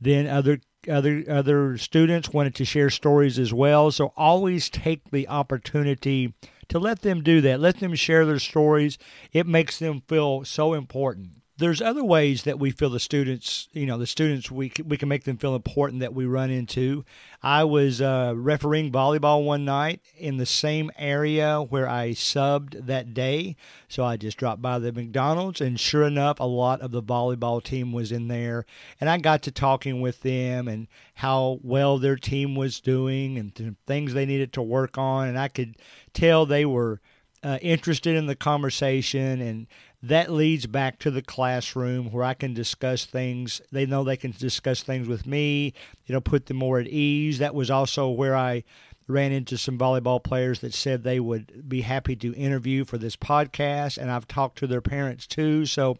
Then 0.00 0.26
other 0.26 0.60
other 0.88 1.24
other 1.28 1.76
students 1.78 2.30
wanted 2.32 2.54
to 2.56 2.64
share 2.64 2.90
stories 2.90 3.38
as 3.38 3.52
well. 3.52 3.90
So 3.90 4.12
always 4.16 4.70
take 4.70 5.10
the 5.10 5.28
opportunity 5.28 6.34
to 6.68 6.78
let 6.78 7.02
them 7.02 7.22
do 7.22 7.40
that. 7.42 7.60
Let 7.60 7.80
them 7.80 7.94
share 7.94 8.24
their 8.26 8.38
stories. 8.38 8.98
It 9.32 9.46
makes 9.46 9.78
them 9.78 10.02
feel 10.08 10.44
so 10.44 10.74
important 10.74 11.37
there's 11.58 11.82
other 11.82 12.04
ways 12.04 12.44
that 12.44 12.60
we 12.60 12.70
feel 12.70 12.88
the 12.88 13.00
students, 13.00 13.68
you 13.72 13.84
know, 13.84 13.98
the 13.98 14.06
students 14.06 14.48
we 14.48 14.72
we 14.84 14.96
can 14.96 15.08
make 15.08 15.24
them 15.24 15.36
feel 15.36 15.56
important 15.56 16.00
that 16.00 16.14
we 16.14 16.24
run 16.24 16.50
into. 16.50 17.04
I 17.42 17.64
was 17.64 18.00
uh, 18.00 18.32
refereeing 18.36 18.92
volleyball 18.92 19.44
one 19.44 19.64
night 19.64 20.00
in 20.16 20.36
the 20.36 20.46
same 20.46 20.90
area 20.96 21.60
where 21.60 21.88
I 21.88 22.10
subbed 22.10 22.86
that 22.86 23.12
day, 23.12 23.56
so 23.88 24.04
I 24.04 24.16
just 24.16 24.38
dropped 24.38 24.62
by 24.62 24.78
the 24.78 24.92
McDonald's, 24.92 25.60
and 25.60 25.78
sure 25.78 26.04
enough, 26.04 26.38
a 26.38 26.44
lot 26.44 26.80
of 26.80 26.92
the 26.92 27.02
volleyball 27.02 27.62
team 27.62 27.92
was 27.92 28.12
in 28.12 28.28
there, 28.28 28.64
and 29.00 29.10
I 29.10 29.18
got 29.18 29.42
to 29.42 29.50
talking 29.50 30.00
with 30.00 30.22
them 30.22 30.68
and 30.68 30.86
how 31.14 31.58
well 31.62 31.98
their 31.98 32.16
team 32.16 32.54
was 32.54 32.80
doing 32.80 33.36
and 33.36 33.76
things 33.86 34.14
they 34.14 34.26
needed 34.26 34.52
to 34.52 34.62
work 34.62 34.96
on, 34.96 35.26
and 35.26 35.38
I 35.38 35.48
could 35.48 35.76
tell 36.12 36.46
they 36.46 36.64
were. 36.64 37.00
Uh, 37.40 37.56
interested 37.62 38.16
in 38.16 38.26
the 38.26 38.34
conversation 38.34 39.40
and 39.40 39.68
that 40.02 40.30
leads 40.30 40.66
back 40.66 40.98
to 41.00 41.10
the 41.10 41.22
classroom 41.22 42.12
where 42.12 42.24
I 42.24 42.34
can 42.34 42.54
discuss 42.54 43.04
things. 43.04 43.60
They 43.72 43.86
know 43.86 44.04
they 44.04 44.16
can 44.16 44.32
discuss 44.36 44.82
things 44.82 45.08
with 45.08 45.26
me, 45.26 45.72
you 46.06 46.12
know, 46.12 46.20
put 46.20 46.46
them 46.46 46.58
more 46.58 46.78
at 46.78 46.86
ease. 46.86 47.38
That 47.38 47.54
was 47.54 47.70
also 47.70 48.08
where 48.08 48.36
I 48.36 48.62
ran 49.08 49.32
into 49.32 49.56
some 49.56 49.78
volleyball 49.78 50.22
players 50.22 50.60
that 50.60 50.74
said 50.74 51.02
they 51.02 51.18
would 51.18 51.68
be 51.68 51.80
happy 51.80 52.14
to 52.14 52.34
interview 52.34 52.84
for 52.84 52.98
this 52.98 53.16
podcast, 53.16 53.96
and 53.96 54.10
I've 54.10 54.28
talked 54.28 54.58
to 54.58 54.66
their 54.66 54.82
parents 54.82 55.26
too. 55.26 55.64
So 55.66 55.96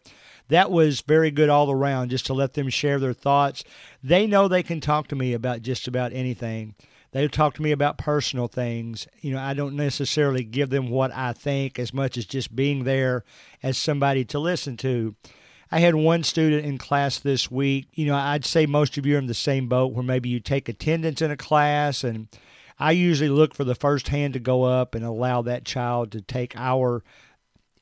that 0.48 0.70
was 0.70 1.00
very 1.00 1.30
good 1.30 1.48
all 1.48 1.70
around 1.70 2.10
just 2.10 2.26
to 2.26 2.34
let 2.34 2.52
them 2.52 2.68
share 2.68 2.98
their 2.98 3.14
thoughts. 3.14 3.64
They 4.02 4.26
know 4.26 4.46
they 4.46 4.62
can 4.62 4.80
talk 4.80 5.08
to 5.08 5.16
me 5.16 5.32
about 5.32 5.62
just 5.62 5.88
about 5.88 6.12
anything. 6.12 6.74
They 7.12 7.26
talk 7.28 7.54
to 7.54 7.62
me 7.62 7.72
about 7.72 7.98
personal 7.98 8.48
things. 8.48 9.06
You 9.20 9.32
know, 9.32 9.40
I 9.40 9.54
don't 9.54 9.76
necessarily 9.76 10.44
give 10.44 10.70
them 10.70 10.90
what 10.90 11.12
I 11.12 11.32
think 11.32 11.78
as 11.78 11.94
much 11.94 12.18
as 12.18 12.26
just 12.26 12.54
being 12.54 12.84
there 12.84 13.24
as 13.62 13.78
somebody 13.78 14.24
to 14.26 14.38
listen 14.38 14.76
to. 14.78 15.14
I 15.70 15.80
had 15.80 15.94
one 15.94 16.22
student 16.22 16.64
in 16.64 16.78
class 16.78 17.18
this 17.18 17.50
week. 17.50 17.88
You 17.92 18.06
know, 18.06 18.16
I'd 18.16 18.44
say 18.44 18.66
most 18.66 18.96
of 18.96 19.06
you 19.06 19.16
are 19.16 19.18
in 19.18 19.26
the 19.26 19.34
same 19.34 19.68
boat 19.68 19.92
where 19.92 20.04
maybe 20.04 20.28
you 20.28 20.40
take 20.40 20.68
attendance 20.68 21.20
in 21.20 21.30
a 21.30 21.36
class, 21.36 22.04
and 22.04 22.28
I 22.78 22.92
usually 22.92 23.28
look 23.28 23.54
for 23.54 23.64
the 23.64 23.74
first 23.74 24.08
hand 24.08 24.34
to 24.34 24.40
go 24.40 24.64
up 24.64 24.94
and 24.94 25.04
allow 25.04 25.42
that 25.42 25.64
child 25.64 26.12
to 26.12 26.20
take 26.22 26.56
our 26.56 27.02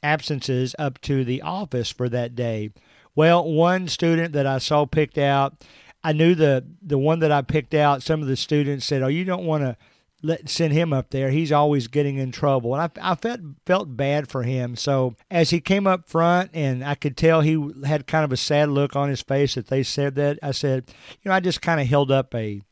absences 0.02 0.74
up 0.78 1.00
to 1.02 1.24
the 1.24 1.42
office 1.42 1.90
for 1.90 2.08
that 2.08 2.34
day. 2.34 2.70
Well, 3.14 3.50
one 3.50 3.88
student 3.88 4.32
that 4.34 4.46
I 4.46 4.58
saw 4.58 4.84
picked 4.84 5.16
out, 5.16 5.64
I 6.04 6.12
knew 6.12 6.34
the 6.34 6.64
the 6.82 6.98
one 6.98 7.20
that 7.20 7.32
I 7.32 7.42
picked 7.42 7.74
out. 7.74 8.02
Some 8.02 8.22
of 8.22 8.28
the 8.28 8.36
students 8.36 8.86
said, 8.86 9.02
"Oh, 9.02 9.08
you 9.08 9.24
don't 9.24 9.44
want 9.44 9.64
to." 9.64 9.76
let 10.22 10.48
send 10.48 10.72
him 10.72 10.92
up 10.92 11.10
there. 11.10 11.30
He's 11.30 11.52
always 11.52 11.88
getting 11.88 12.16
in 12.16 12.32
trouble, 12.32 12.74
and 12.74 12.82
I, 12.82 13.12
I 13.12 13.14
felt 13.14 13.40
felt 13.64 13.96
bad 13.96 14.28
for 14.28 14.42
him. 14.42 14.76
So 14.76 15.14
as 15.30 15.50
he 15.50 15.60
came 15.60 15.86
up 15.86 16.08
front, 16.08 16.50
and 16.54 16.84
I 16.84 16.94
could 16.94 17.16
tell 17.16 17.40
he 17.40 17.72
had 17.84 18.06
kind 18.06 18.24
of 18.24 18.32
a 18.32 18.36
sad 18.36 18.68
look 18.70 18.96
on 18.96 19.08
his 19.08 19.22
face 19.22 19.54
that 19.54 19.68
they 19.68 19.82
said 19.82 20.14
that. 20.16 20.38
I 20.42 20.52
said, 20.52 20.84
you 21.22 21.28
know, 21.28 21.34
I 21.34 21.40
just 21.40 21.62
kind 21.62 21.80
of 21.80 21.86
held 21.86 22.10
up 22.10 22.34
a 22.34 22.62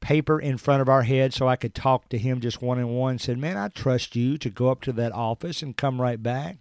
paper 0.00 0.40
in 0.40 0.56
front 0.56 0.80
of 0.80 0.88
our 0.88 1.02
head 1.02 1.34
so 1.34 1.46
I 1.46 1.56
could 1.56 1.74
talk 1.74 2.08
to 2.08 2.18
him 2.18 2.40
just 2.40 2.62
one 2.62 2.78
on 2.78 2.88
one. 2.94 3.18
Said, 3.18 3.38
man, 3.38 3.56
I 3.56 3.68
trust 3.68 4.16
you 4.16 4.38
to 4.38 4.50
go 4.50 4.68
up 4.70 4.80
to 4.82 4.92
that 4.92 5.12
office 5.12 5.62
and 5.62 5.76
come 5.76 6.00
right 6.00 6.22
back. 6.22 6.58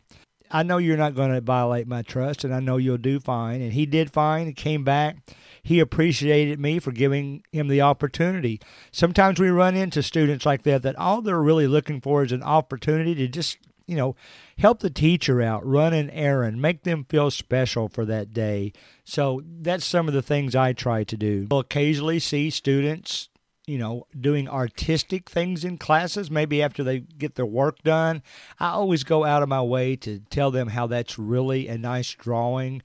I 0.51 0.63
know 0.63 0.77
you're 0.77 0.97
not 0.97 1.15
going 1.15 1.33
to 1.33 1.41
violate 1.41 1.87
my 1.87 2.01
trust, 2.01 2.43
and 2.43 2.53
I 2.53 2.59
know 2.59 2.77
you'll 2.77 2.97
do 2.97 3.19
fine. 3.19 3.61
And 3.61 3.73
he 3.73 3.85
did 3.85 4.11
fine 4.11 4.47
and 4.47 4.55
came 4.55 4.83
back 4.83 5.17
he 5.63 5.79
appreciated 5.79 6.59
me 6.59 6.79
for 6.79 6.91
giving 6.91 7.43
him 7.51 7.67
the 7.67 7.81
opportunity. 7.81 8.59
Sometimes 8.91 9.39
we 9.39 9.49
run 9.49 9.75
into 9.75 10.03
students 10.03 10.45
like 10.45 10.63
that 10.63 10.81
that 10.83 10.95
all 10.95 11.21
they're 11.21 11.41
really 11.41 11.67
looking 11.67 12.01
for 12.01 12.23
is 12.23 12.31
an 12.31 12.43
opportunity 12.43 13.15
to 13.15 13.27
just, 13.27 13.57
you 13.85 13.95
know, 13.95 14.15
help 14.57 14.79
the 14.79 14.89
teacher 14.89 15.41
out, 15.41 15.65
run 15.65 15.93
an 15.93 16.09
errand, 16.09 16.61
make 16.61 16.83
them 16.83 17.05
feel 17.05 17.31
special 17.31 17.87
for 17.87 18.05
that 18.05 18.33
day. 18.33 18.73
So 19.03 19.41
that's 19.45 19.85
some 19.85 20.07
of 20.07 20.13
the 20.13 20.21
things 20.21 20.55
I 20.55 20.73
try 20.73 21.03
to 21.03 21.17
do. 21.17 21.47
We'll 21.49 21.59
occasionally 21.61 22.19
see 22.19 22.49
students 22.49 23.29
you 23.69 23.77
know, 23.77 24.07
doing 24.19 24.49
artistic 24.49 25.29
things 25.29 25.63
in 25.63 25.77
classes, 25.77 26.31
maybe 26.31 26.61
after 26.61 26.83
they 26.83 26.99
get 26.99 27.35
their 27.35 27.45
work 27.45 27.83
done. 27.83 28.23
I 28.59 28.69
always 28.69 29.03
go 29.03 29.25
out 29.25 29.43
of 29.43 29.49
my 29.49 29.61
way 29.61 29.95
to 29.97 30.19
tell 30.31 30.49
them 30.49 30.69
how 30.69 30.87
that's 30.87 31.19
really 31.19 31.67
a 31.67 31.77
nice 31.77 32.09
drawing 32.09 32.81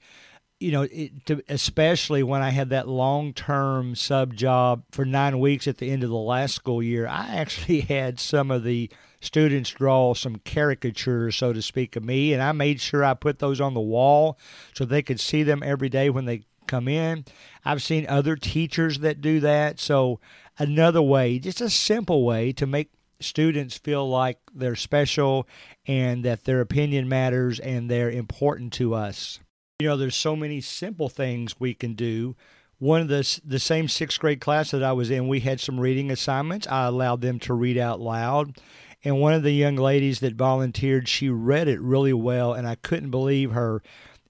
you 0.57 0.71
know, 0.71 0.83
it, 0.83 1.25
to, 1.25 1.43
especially 1.49 2.23
when 2.23 2.41
I 2.41 2.49
had 2.49 2.69
that 2.69 2.87
long 2.87 3.33
term 3.33 3.93
sub 3.93 4.35
job 4.35 4.83
for 4.89 5.03
nine 5.03 5.39
weeks 5.39 5.67
at 5.67 5.79
the 5.79 5.91
end 5.91 6.03
of 6.03 6.09
the 6.09 6.15
last 6.15 6.55
school 6.55 6.81
year, 6.81 7.07
I 7.07 7.27
actually 7.35 7.81
had 7.95 8.19
some 8.19 8.51
of 8.51 8.63
the 8.63 8.89
students 9.19 9.71
draw 9.71 10.13
some 10.13 10.37
caricatures, 10.37 11.35
so 11.35 11.51
to 11.51 11.61
speak, 11.61 11.95
of 11.95 12.03
me, 12.03 12.31
and 12.31 12.41
I 12.41 12.51
made 12.53 12.79
sure 12.79 13.03
I 13.03 13.15
put 13.15 13.39
those 13.39 13.59
on 13.59 13.73
the 13.73 13.81
wall 13.81 14.39
so 14.73 14.85
they 14.85 15.01
could 15.01 15.19
see 15.19 15.43
them 15.43 15.61
every 15.61 15.89
day 15.89 16.09
when 16.09 16.25
they 16.25 16.43
come 16.67 16.87
in. 16.87 17.25
I've 17.63 17.83
seen 17.83 18.05
other 18.07 18.35
teachers 18.35 18.99
that 18.99 19.21
do 19.21 19.39
that. 19.41 19.79
So, 19.79 20.19
another 20.57 21.01
way, 21.01 21.39
just 21.39 21.61
a 21.61 21.69
simple 21.69 22.23
way 22.25 22.51
to 22.53 22.65
make 22.65 22.91
students 23.19 23.77
feel 23.77 24.07
like 24.07 24.39
they're 24.53 24.75
special 24.75 25.47
and 25.87 26.23
that 26.25 26.43
their 26.43 26.61
opinion 26.61 27.07
matters 27.07 27.59
and 27.59 27.89
they're 27.89 28.11
important 28.11 28.73
to 28.73 28.93
us. 28.93 29.39
You 29.79 29.89
know, 29.89 29.97
there's 29.97 30.15
so 30.15 30.35
many 30.35 30.61
simple 30.61 31.09
things 31.09 31.59
we 31.59 31.73
can 31.73 31.93
do. 31.93 32.35
One 32.77 33.01
of 33.01 33.07
the 33.07 33.41
the 33.45 33.59
same 33.59 33.87
sixth 33.87 34.19
grade 34.19 34.41
class 34.41 34.71
that 34.71 34.83
I 34.83 34.91
was 34.91 35.09
in, 35.09 35.27
we 35.27 35.39
had 35.39 35.59
some 35.59 35.79
reading 35.79 36.11
assignments. 36.11 36.67
I 36.67 36.85
allowed 36.85 37.21
them 37.21 37.39
to 37.39 37.53
read 37.53 37.77
out 37.77 38.01
loud, 38.01 38.57
and 39.03 39.21
one 39.21 39.33
of 39.33 39.43
the 39.43 39.51
young 39.51 39.75
ladies 39.75 40.19
that 40.19 40.35
volunteered, 40.35 41.07
she 41.07 41.29
read 41.29 41.67
it 41.67 41.79
really 41.79 42.13
well, 42.13 42.53
and 42.53 42.67
I 42.67 42.75
couldn't 42.75 43.11
believe 43.11 43.51
her 43.51 43.81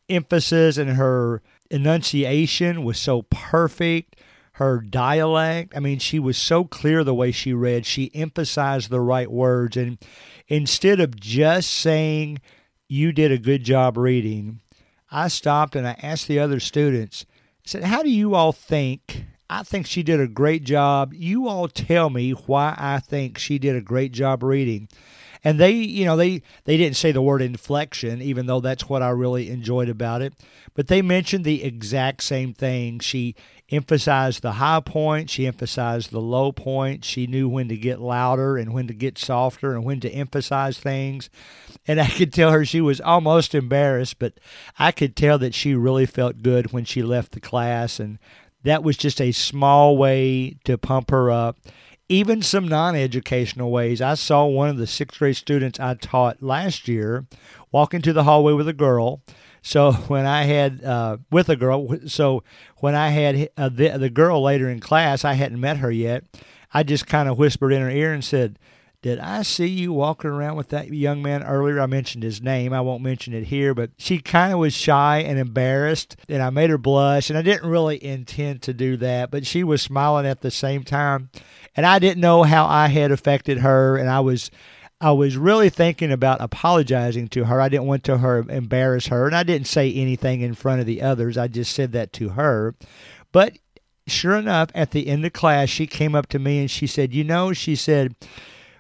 emphasis 0.09 0.77
and 0.77 0.91
her 0.91 1.41
enunciation 1.69 2.83
was 2.83 2.99
so 2.99 3.23
perfect. 3.23 4.15
Her 4.53 4.79
dialect, 4.79 5.73
I 5.75 5.81
mean, 5.81 5.99
she 5.99 6.17
was 6.17 6.37
so 6.37 6.63
clear 6.63 7.03
the 7.03 7.13
way 7.13 7.31
she 7.31 7.53
read. 7.53 7.85
She 7.85 8.13
emphasized 8.15 8.89
the 8.89 9.01
right 9.01 9.29
words, 9.29 9.75
and 9.75 9.97
instead 10.47 11.01
of 11.01 11.19
just 11.19 11.69
saying, 11.71 12.39
"You 12.87 13.11
did 13.11 13.33
a 13.33 13.37
good 13.37 13.65
job 13.65 13.97
reading," 13.97 14.61
I 15.11 15.27
stopped 15.27 15.75
and 15.75 15.87
I 15.87 15.95
asked 16.01 16.27
the 16.27 16.39
other 16.39 16.59
students, 16.59 17.25
I 17.29 17.69
said, 17.69 17.83
How 17.83 18.03
do 18.03 18.09
you 18.09 18.35
all 18.35 18.51
think? 18.51 19.25
I 19.49 19.63
think 19.63 19.85
she 19.85 20.03
did 20.03 20.19
a 20.19 20.27
great 20.27 20.63
job. 20.63 21.13
You 21.13 21.47
all 21.47 21.67
tell 21.67 22.09
me 22.09 22.31
why 22.31 22.75
I 22.77 22.99
think 22.99 23.37
she 23.37 23.57
did 23.57 23.75
a 23.75 23.81
great 23.81 24.11
job 24.11 24.43
reading. 24.43 24.89
And 25.45 25.59
they, 25.59 25.71
you 25.71 26.05
know, 26.05 26.17
they 26.17 26.41
they 26.63 26.75
didn't 26.75 26.97
say 26.97 27.11
the 27.11 27.21
word 27.21 27.43
inflection, 27.43 28.19
even 28.19 28.47
though 28.47 28.59
that's 28.59 28.89
what 28.89 29.03
I 29.03 29.09
really 29.09 29.51
enjoyed 29.51 29.89
about 29.89 30.23
it. 30.23 30.33
But 30.73 30.87
they 30.87 31.03
mentioned 31.03 31.45
the 31.45 31.63
exact 31.63 32.23
same 32.23 32.51
thing. 32.51 32.99
She 32.99 33.35
emphasized 33.71 34.41
the 34.41 34.53
high 34.53 34.79
point, 34.79 35.29
she 35.29 35.45
emphasized 35.45 36.11
the 36.11 36.19
low 36.19 36.51
point. 36.51 37.05
She 37.05 37.27
knew 37.27 37.47
when 37.47 37.67
to 37.69 37.77
get 37.77 37.99
louder 37.99 38.57
and 38.57 38.73
when 38.73 38.87
to 38.87 38.93
get 38.93 39.19
softer 39.19 39.75
and 39.75 39.85
when 39.85 39.99
to 40.01 40.09
emphasize 40.09 40.79
things. 40.79 41.29
And 41.87 42.01
I 42.01 42.07
could 42.07 42.33
tell 42.33 42.51
her 42.51 42.65
she 42.65 42.81
was 42.81 42.99
almost 42.99 43.53
embarrassed, 43.53 44.17
but 44.17 44.33
I 44.79 44.91
could 44.91 45.15
tell 45.15 45.37
that 45.37 45.53
she 45.53 45.75
really 45.75 46.07
felt 46.07 46.41
good 46.41 46.73
when 46.73 46.85
she 46.85 47.03
left 47.03 47.33
the 47.33 47.39
class. 47.39 47.99
And 47.99 48.17
that 48.63 48.83
was 48.83 48.97
just 48.97 49.21
a 49.21 49.31
small 49.31 49.95
way 49.95 50.57
to 50.63 50.79
pump 50.79 51.11
her 51.11 51.29
up. 51.29 51.57
Even 52.07 52.41
some 52.41 52.67
non 52.67 52.95
educational 52.95 53.71
ways. 53.71 54.01
I 54.01 54.13
saw 54.13 54.45
one 54.45 54.69
of 54.69 54.77
the 54.77 54.87
sixth 54.87 55.17
grade 55.17 55.35
students 55.35 55.79
I 55.79 55.95
taught 55.95 56.43
last 56.43 56.87
year 56.87 57.25
walk 57.71 57.93
into 57.93 58.13
the 58.13 58.23
hallway 58.23 58.53
with 58.53 58.67
a 58.67 58.73
girl 58.73 59.21
so 59.65 59.91
when 60.07 60.25
I 60.27 60.43
had 60.43 60.83
uh, 60.83 61.17
with 61.31 61.49
a 61.49 61.55
girl, 61.55 61.97
so 62.07 62.43
when 62.77 62.95
I 62.95 63.09
had 63.09 63.49
uh, 63.57 63.69
the 63.69 63.97
the 63.97 64.09
girl 64.09 64.41
later 64.41 64.69
in 64.69 64.79
class, 64.79 65.25
I 65.25 65.33
hadn't 65.33 65.59
met 65.59 65.77
her 65.77 65.91
yet. 65.91 66.23
I 66.73 66.83
just 66.83 67.07
kind 67.07 67.27
of 67.27 67.37
whispered 67.37 67.71
in 67.71 67.81
her 67.81 67.89
ear 67.89 68.13
and 68.13 68.23
said, 68.23 68.59
"Did 69.05 69.19
I 69.19 69.43
see 69.43 69.67
you 69.67 69.93
walking 69.93 70.31
around 70.31 70.55
with 70.55 70.69
that 70.69 70.91
young 70.91 71.21
man 71.21 71.43
earlier?" 71.43 71.79
I 71.79 71.85
mentioned 71.85 72.23
his 72.23 72.41
name. 72.41 72.73
I 72.73 72.81
won't 72.81 73.03
mention 73.03 73.35
it 73.35 73.43
here, 73.43 73.75
but 73.75 73.91
she 73.99 74.17
kind 74.17 74.51
of 74.51 74.57
was 74.57 74.73
shy 74.73 75.19
and 75.19 75.37
embarrassed, 75.37 76.15
and 76.27 76.41
I 76.41 76.49
made 76.49 76.71
her 76.71 76.79
blush. 76.79 77.29
And 77.29 77.37
I 77.37 77.43
didn't 77.43 77.69
really 77.69 78.03
intend 78.03 78.63
to 78.63 78.73
do 78.73 78.97
that, 78.97 79.29
but 79.29 79.45
she 79.45 79.63
was 79.63 79.83
smiling 79.83 80.25
at 80.25 80.41
the 80.41 80.49
same 80.49 80.81
time, 80.81 81.29
and 81.75 81.85
I 81.85 81.99
didn't 81.99 82.19
know 82.19 82.41
how 82.41 82.65
I 82.65 82.87
had 82.87 83.11
affected 83.11 83.59
her, 83.59 83.95
and 83.95 84.09
I 84.09 84.21
was 84.21 84.49
I 84.99 85.11
was 85.11 85.37
really 85.37 85.69
thinking 85.69 86.11
about 86.11 86.41
apologizing 86.41 87.27
to 87.27 87.45
her. 87.45 87.61
I 87.61 87.69
didn't 87.69 87.85
want 87.85 88.03
to 88.05 88.17
her 88.17 88.39
embarrass 88.49 89.05
her, 89.09 89.27
and 89.27 89.35
I 89.35 89.43
didn't 89.43 89.67
say 89.67 89.93
anything 89.93 90.41
in 90.41 90.55
front 90.55 90.79
of 90.79 90.87
the 90.87 91.03
others. 91.03 91.37
I 91.37 91.47
just 91.47 91.75
said 91.75 91.91
that 91.91 92.11
to 92.13 92.29
her. 92.29 92.73
But 93.31 93.59
sure 94.07 94.35
enough, 94.35 94.71
at 94.73 94.89
the 94.89 95.05
end 95.05 95.23
of 95.27 95.33
class, 95.33 95.69
she 95.69 95.85
came 95.85 96.15
up 96.15 96.25
to 96.29 96.39
me 96.39 96.57
and 96.57 96.71
she 96.71 96.87
said, 96.87 97.13
"You 97.13 97.23
know," 97.23 97.53
she 97.53 97.75
said, 97.75 98.15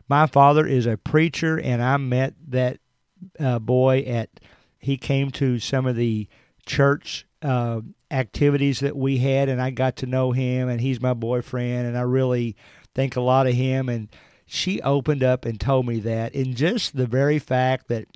"my 0.07 0.27
father 0.27 0.65
is 0.65 0.85
a 0.85 0.97
preacher, 0.97 1.59
and 1.59 1.81
I 1.81 1.97
met 1.97 2.33
that 2.47 2.79
uh, 3.39 3.59
boy 3.59 3.99
at. 4.01 4.29
He 4.79 4.97
came 4.97 5.31
to 5.31 5.59
some 5.59 5.85
of 5.85 5.95
the 5.95 6.27
church." 6.65 7.25
Uh, 7.41 7.81
activities 8.09 8.79
that 8.79 8.95
we 8.95 9.17
had, 9.17 9.49
and 9.49 9.61
I 9.61 9.69
got 9.69 9.97
to 9.97 10.07
know 10.07 10.31
him, 10.31 10.67
and 10.67 10.81
he's 10.81 11.01
my 11.01 11.13
boyfriend, 11.13 11.85
and 11.85 11.97
I 11.97 12.01
really 12.01 12.55
think 12.95 13.15
a 13.15 13.21
lot 13.21 13.45
of 13.45 13.53
him. 13.53 13.87
And 13.87 14.07
she 14.47 14.81
opened 14.81 15.23
up 15.23 15.45
and 15.45 15.59
told 15.59 15.85
me 15.85 15.99
that, 15.99 16.33
in 16.33 16.55
just 16.55 16.95
the 16.95 17.05
very 17.05 17.37
fact 17.37 17.87
that 17.89 18.07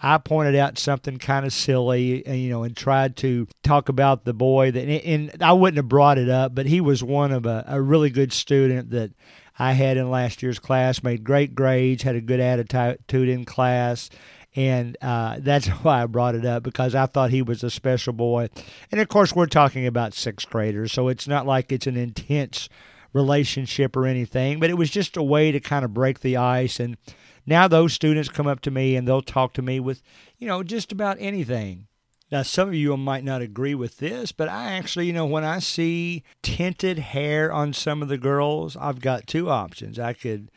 I 0.00 0.18
pointed 0.18 0.54
out 0.54 0.78
something 0.78 1.16
kind 1.16 1.46
of 1.46 1.52
silly, 1.52 2.24
and, 2.26 2.38
you 2.38 2.50
know, 2.50 2.62
and 2.62 2.76
tried 2.76 3.16
to 3.18 3.48
talk 3.64 3.88
about 3.88 4.24
the 4.24 4.34
boy 4.34 4.70
that, 4.70 4.86
and 4.88 5.42
I 5.42 5.52
wouldn't 5.52 5.78
have 5.78 5.88
brought 5.88 6.18
it 6.18 6.28
up, 6.28 6.54
but 6.54 6.66
he 6.66 6.80
was 6.80 7.02
one 7.02 7.32
of 7.32 7.46
a, 7.46 7.64
a 7.66 7.80
really 7.80 8.10
good 8.10 8.32
student 8.32 8.90
that 8.90 9.12
I 9.58 9.72
had 9.72 9.96
in 9.96 10.10
last 10.10 10.42
year's 10.42 10.58
class, 10.58 11.02
made 11.02 11.24
great 11.24 11.54
grades, 11.54 12.02
had 12.02 12.16
a 12.16 12.20
good 12.20 12.40
attitude 12.40 13.28
in 13.28 13.44
class. 13.44 14.10
And 14.54 14.96
uh, 15.02 15.36
that's 15.40 15.66
why 15.82 16.02
I 16.02 16.06
brought 16.06 16.34
it 16.34 16.44
up 16.44 16.62
because 16.62 16.94
I 16.94 17.06
thought 17.06 17.30
he 17.30 17.42
was 17.42 17.62
a 17.62 17.70
special 17.70 18.12
boy. 18.12 18.48
And 18.90 19.00
of 19.00 19.08
course, 19.08 19.34
we're 19.34 19.46
talking 19.46 19.86
about 19.86 20.14
sixth 20.14 20.48
graders, 20.48 20.92
so 20.92 21.08
it's 21.08 21.28
not 21.28 21.46
like 21.46 21.72
it's 21.72 21.86
an 21.86 21.96
intense 21.96 22.68
relationship 23.12 23.96
or 23.96 24.06
anything, 24.06 24.60
but 24.60 24.70
it 24.70 24.76
was 24.76 24.90
just 24.90 25.16
a 25.16 25.22
way 25.22 25.50
to 25.50 25.60
kind 25.60 25.84
of 25.84 25.94
break 25.94 26.20
the 26.20 26.36
ice 26.36 26.78
and 26.78 26.98
now 27.46 27.68
those 27.68 27.92
students 27.92 28.28
come 28.28 28.46
up 28.46 28.60
to 28.62 28.70
me 28.70 28.96
and 28.96 29.06
they'll 29.06 29.22
talk 29.22 29.54
to 29.54 29.62
me 29.62 29.78
with, 29.78 30.02
you 30.36 30.48
know, 30.48 30.62
just 30.62 30.90
about 30.90 31.16
anything. 31.20 31.86
Now, 32.30 32.42
some 32.42 32.68
of 32.68 32.74
you 32.74 32.96
might 32.96 33.22
not 33.22 33.40
agree 33.40 33.74
with 33.74 33.98
this, 33.98 34.32
but 34.32 34.48
I 34.48 34.72
actually, 34.72 35.06
you 35.06 35.12
know, 35.12 35.26
when 35.26 35.44
I 35.44 35.60
see 35.60 36.24
tinted 36.42 36.98
hair 36.98 37.52
on 37.52 37.72
some 37.72 38.02
of 38.02 38.08
the 38.08 38.18
girls, 38.18 38.76
I've 38.76 39.00
got 39.00 39.28
two 39.28 39.48
options. 39.48 39.98
I 39.98 40.12
could 40.12 40.50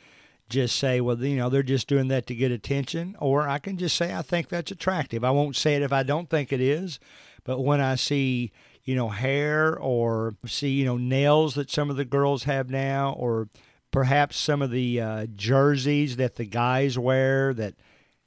just 0.50 0.78
say, 0.78 1.00
well, 1.00 1.24
you 1.24 1.38
know, 1.38 1.50
they're 1.50 1.62
just 1.62 1.88
doing 1.88 2.08
that 2.08 2.26
to 2.28 2.36
get 2.36 2.52
attention, 2.52 3.16
or 3.20 3.48
I 3.48 3.60
can 3.60 3.78
just 3.78 3.96
say, 3.96 4.14
I 4.14 4.24
think 4.24 4.50
that's 4.50 4.72
attractive. 4.72 5.24
I 5.24 5.30
won't 5.30 5.56
say 5.56 5.76
it 5.76 5.84
if 5.84 5.94
I 5.94 6.02
don't 6.02 6.28
think 6.28 6.52
it 6.52 6.60
is, 6.60 7.00
but 7.44 7.60
when 7.60 7.80
I 7.80 7.96
see, 7.96 8.52
you 8.84 8.96
know, 8.96 9.10
hair 9.10 9.78
or 9.78 10.34
see, 10.48 10.70
you 10.70 10.86
know, 10.86 10.98
nails 10.98 11.54
that 11.54 11.70
some 11.70 11.92
of 11.92 11.98
the 11.98 12.06
girls 12.06 12.46
have 12.46 12.72
now, 12.72 13.14
or 13.14 13.48
perhaps 13.92 14.38
some 14.38 14.64
of 14.64 14.72
the 14.72 15.00
uh, 15.00 15.26
jerseys 15.36 16.16
that 16.18 16.36
the 16.36 16.46
guys 16.46 16.98
wear 16.98 17.54
that 17.54 17.76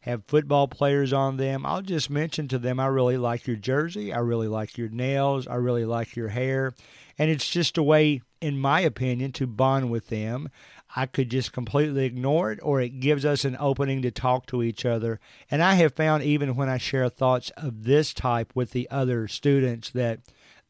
have 0.02 0.25
football 0.26 0.68
players 0.68 1.12
on 1.12 1.37
them. 1.37 1.64
I'll 1.64 1.82
just 1.82 2.11
mention 2.11 2.49
to 2.49 2.59
them, 2.59 2.78
I 2.78 2.87
really 2.87 3.16
like 3.16 3.47
your 3.47 3.56
jersey. 3.56 4.12
I 4.12 4.18
really 4.18 4.49
like 4.49 4.76
your 4.76 4.88
nails. 4.88 5.47
I 5.47 5.54
really 5.54 5.85
like 5.85 6.14
your 6.14 6.28
hair. 6.28 6.75
And 7.18 7.30
it's 7.30 7.49
just 7.49 7.78
a 7.78 7.82
way, 7.82 8.23
in 8.40 8.59
my 8.59 8.80
opinion, 8.80 9.32
to 9.32 9.47
bond 9.47 9.90
with 9.90 10.09
them. 10.09 10.49
I 10.94 11.06
could 11.06 11.30
just 11.30 11.52
completely 11.52 12.04
ignore 12.04 12.52
it, 12.52 12.59
or 12.62 12.80
it 12.80 13.00
gives 13.00 13.25
us 13.25 13.44
an 13.44 13.56
opening 13.59 14.02
to 14.02 14.11
talk 14.11 14.47
to 14.47 14.62
each 14.62 14.85
other. 14.85 15.21
And 15.50 15.62
I 15.62 15.75
have 15.75 15.94
found, 15.94 16.23
even 16.23 16.56
when 16.56 16.68
I 16.68 16.78
share 16.78 17.09
thoughts 17.09 17.50
of 17.56 17.85
this 17.85 18.12
type 18.12 18.52
with 18.54 18.73
the 18.73 18.90
other 18.90 19.26
students, 19.28 19.88
that 19.90 20.21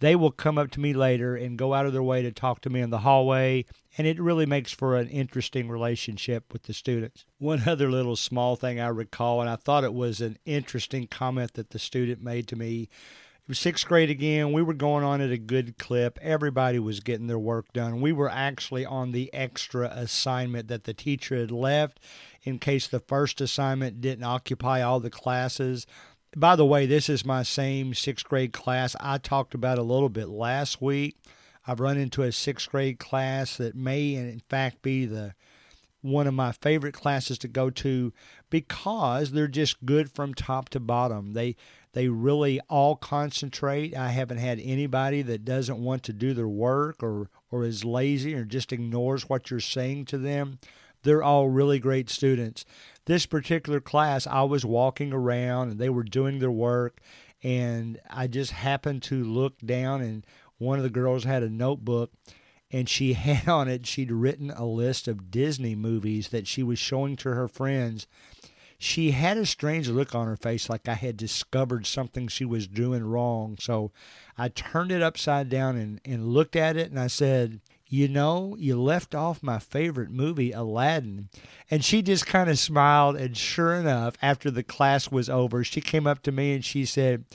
they 0.02 0.16
will 0.16 0.32
come 0.32 0.58
up 0.58 0.70
to 0.72 0.80
me 0.80 0.92
later 0.92 1.36
and 1.36 1.56
go 1.56 1.72
out 1.72 1.86
of 1.86 1.92
their 1.92 2.02
way 2.02 2.22
to 2.22 2.32
talk 2.32 2.60
to 2.60 2.70
me 2.70 2.80
in 2.80 2.90
the 2.90 2.98
hallway 2.98 3.64
and 3.98 4.06
it 4.06 4.20
really 4.20 4.46
makes 4.46 4.72
for 4.72 4.96
an 4.96 5.08
interesting 5.08 5.68
relationship 5.68 6.52
with 6.52 6.64
the 6.64 6.72
students. 6.72 7.24
One 7.38 7.62
other 7.66 7.90
little 7.90 8.16
small 8.16 8.56
thing 8.56 8.80
I 8.80 8.88
recall, 8.88 9.40
and 9.40 9.50
I 9.50 9.56
thought 9.56 9.84
it 9.84 9.94
was 9.94 10.20
an 10.20 10.38
interesting 10.44 11.06
comment 11.06 11.54
that 11.54 11.70
the 11.70 11.78
student 11.78 12.22
made 12.22 12.48
to 12.48 12.56
me. 12.56 12.88
It 13.42 13.48
was 13.48 13.58
sixth 13.58 13.86
grade 13.86 14.08
again. 14.08 14.52
We 14.52 14.62
were 14.62 14.72
going 14.72 15.04
on 15.04 15.20
at 15.20 15.30
a 15.30 15.36
good 15.36 15.76
clip. 15.76 16.18
Everybody 16.22 16.78
was 16.78 17.00
getting 17.00 17.26
their 17.26 17.38
work 17.38 17.72
done. 17.72 18.00
We 18.00 18.12
were 18.12 18.30
actually 18.30 18.86
on 18.86 19.12
the 19.12 19.32
extra 19.34 19.88
assignment 19.88 20.68
that 20.68 20.84
the 20.84 20.94
teacher 20.94 21.36
had 21.36 21.50
left 21.50 21.98
in 22.44 22.58
case 22.58 22.86
the 22.86 23.00
first 23.00 23.40
assignment 23.40 24.00
didn't 24.00 24.24
occupy 24.24 24.80
all 24.80 25.00
the 25.00 25.10
classes. 25.10 25.86
By 26.36 26.56
the 26.56 26.64
way, 26.64 26.86
this 26.86 27.10
is 27.10 27.26
my 27.26 27.42
same 27.42 27.92
sixth 27.92 28.26
grade 28.26 28.54
class 28.54 28.96
I 28.98 29.18
talked 29.18 29.54
about 29.54 29.78
a 29.78 29.82
little 29.82 30.08
bit 30.08 30.28
last 30.28 30.80
week. 30.80 31.16
I've 31.66 31.80
run 31.80 31.98
into 31.98 32.22
a 32.22 32.32
sixth 32.32 32.70
grade 32.70 32.98
class 32.98 33.58
that 33.58 33.74
may, 33.74 34.14
in 34.14 34.40
fact, 34.48 34.80
be 34.80 35.04
the 35.04 35.34
one 36.00 36.26
of 36.26 36.34
my 36.34 36.50
favorite 36.50 36.94
classes 36.94 37.38
to 37.38 37.48
go 37.48 37.70
to 37.70 38.12
because 38.50 39.30
they're 39.30 39.46
just 39.46 39.84
good 39.84 40.10
from 40.10 40.32
top 40.34 40.70
to 40.70 40.80
bottom. 40.80 41.34
They 41.34 41.54
they 41.92 42.08
really 42.08 42.58
all 42.70 42.96
concentrate. 42.96 43.94
I 43.94 44.08
haven't 44.08 44.38
had 44.38 44.58
anybody 44.58 45.20
that 45.22 45.44
doesn't 45.44 45.78
want 45.78 46.02
to 46.04 46.14
do 46.14 46.32
their 46.32 46.48
work 46.48 47.02
or 47.02 47.28
or 47.50 47.64
is 47.64 47.84
lazy 47.84 48.34
or 48.34 48.44
just 48.46 48.72
ignores 48.72 49.28
what 49.28 49.50
you're 49.50 49.60
saying 49.60 50.06
to 50.06 50.18
them. 50.18 50.58
They're 51.02 51.22
all 51.22 51.48
really 51.48 51.78
great 51.78 52.08
students. 52.08 52.64
This 53.06 53.26
particular 53.26 53.80
class, 53.80 54.26
I 54.26 54.42
was 54.42 54.64
walking 54.64 55.12
around 55.12 55.70
and 55.70 55.80
they 55.80 55.88
were 55.88 56.04
doing 56.04 56.38
their 56.38 56.50
work 56.50 57.00
and 57.42 58.00
I 58.08 58.28
just 58.28 58.52
happened 58.52 59.02
to 59.04 59.24
look 59.24 59.58
down 59.58 60.00
and 60.00 60.24
one 60.58 60.78
of 60.78 60.84
the 60.84 60.90
girls 60.90 61.24
had 61.24 61.42
a 61.42 61.50
notebook 61.50 62.12
and 62.70 62.88
she 62.88 63.12
had 63.14 63.48
on 63.48 63.68
it 63.68 63.86
she'd 63.86 64.12
written 64.12 64.50
a 64.50 64.64
list 64.64 65.08
of 65.08 65.30
Disney 65.30 65.74
movies 65.74 66.28
that 66.28 66.46
she 66.46 66.62
was 66.62 66.78
showing 66.78 67.16
to 67.16 67.30
her 67.30 67.48
friends. 67.48 68.06
She 68.78 69.12
had 69.12 69.36
a 69.36 69.46
strange 69.46 69.88
look 69.88 70.14
on 70.14 70.26
her 70.26 70.36
face 70.36 70.68
like 70.68 70.88
I 70.88 70.94
had 70.94 71.16
discovered 71.16 71.86
something 71.86 72.26
she 72.26 72.44
was 72.44 72.66
doing 72.66 73.04
wrong. 73.04 73.56
So 73.60 73.92
I 74.36 74.48
turned 74.48 74.90
it 74.90 75.02
upside 75.02 75.48
down 75.48 75.76
and, 75.76 76.00
and 76.04 76.28
looked 76.28 76.56
at 76.56 76.76
it 76.76 76.90
and 76.90 76.98
I 76.98 77.06
said, 77.06 77.60
You 77.92 78.08
know, 78.08 78.56
you 78.58 78.80
left 78.80 79.14
off 79.14 79.42
my 79.42 79.58
favorite 79.58 80.10
movie, 80.10 80.50
Aladdin. 80.50 81.28
And 81.70 81.84
she 81.84 82.00
just 82.00 82.24
kind 82.24 82.48
of 82.48 82.58
smiled. 82.58 83.16
And 83.16 83.36
sure 83.36 83.74
enough, 83.74 84.14
after 84.22 84.50
the 84.50 84.62
class 84.62 85.10
was 85.10 85.28
over, 85.28 85.62
she 85.62 85.82
came 85.82 86.06
up 86.06 86.22
to 86.22 86.32
me 86.32 86.54
and 86.54 86.64
she 86.64 86.86
said, 86.86 87.26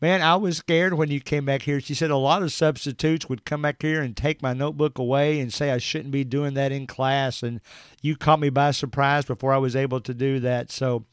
man, 0.00 0.20
I 0.20 0.34
was 0.34 0.56
scared 0.56 0.94
when 0.94 1.12
you 1.12 1.20
came 1.20 1.44
back 1.44 1.62
here. 1.62 1.80
She 1.80 1.94
said 1.94 2.10
a 2.10 2.16
lot 2.16 2.42
of 2.42 2.50
substitutes 2.50 3.28
would 3.28 3.44
come 3.44 3.62
back 3.62 3.80
here 3.80 4.02
and 4.02 4.16
take 4.16 4.42
my 4.42 4.52
notebook 4.52 4.98
away 4.98 5.38
and 5.38 5.52
say 5.52 5.70
I 5.70 5.78
shouldn't 5.78 6.10
be 6.10 6.24
doing 6.24 6.54
that 6.54 6.72
in 6.72 6.88
class. 6.88 7.44
And 7.44 7.60
you 8.02 8.16
caught 8.16 8.40
me 8.40 8.50
by 8.50 8.72
surprise 8.72 9.26
before 9.26 9.52
I 9.52 9.58
was 9.58 9.76
able 9.76 10.00
to 10.00 10.12
do 10.12 10.40
that. 10.40 10.72
So, 10.72 11.04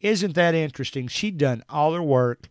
isn't 0.00 0.34
that 0.36 0.54
interesting? 0.54 1.06
She'd 1.06 1.36
done 1.36 1.64
all 1.68 1.92
her 1.92 2.02
work. 2.02 2.48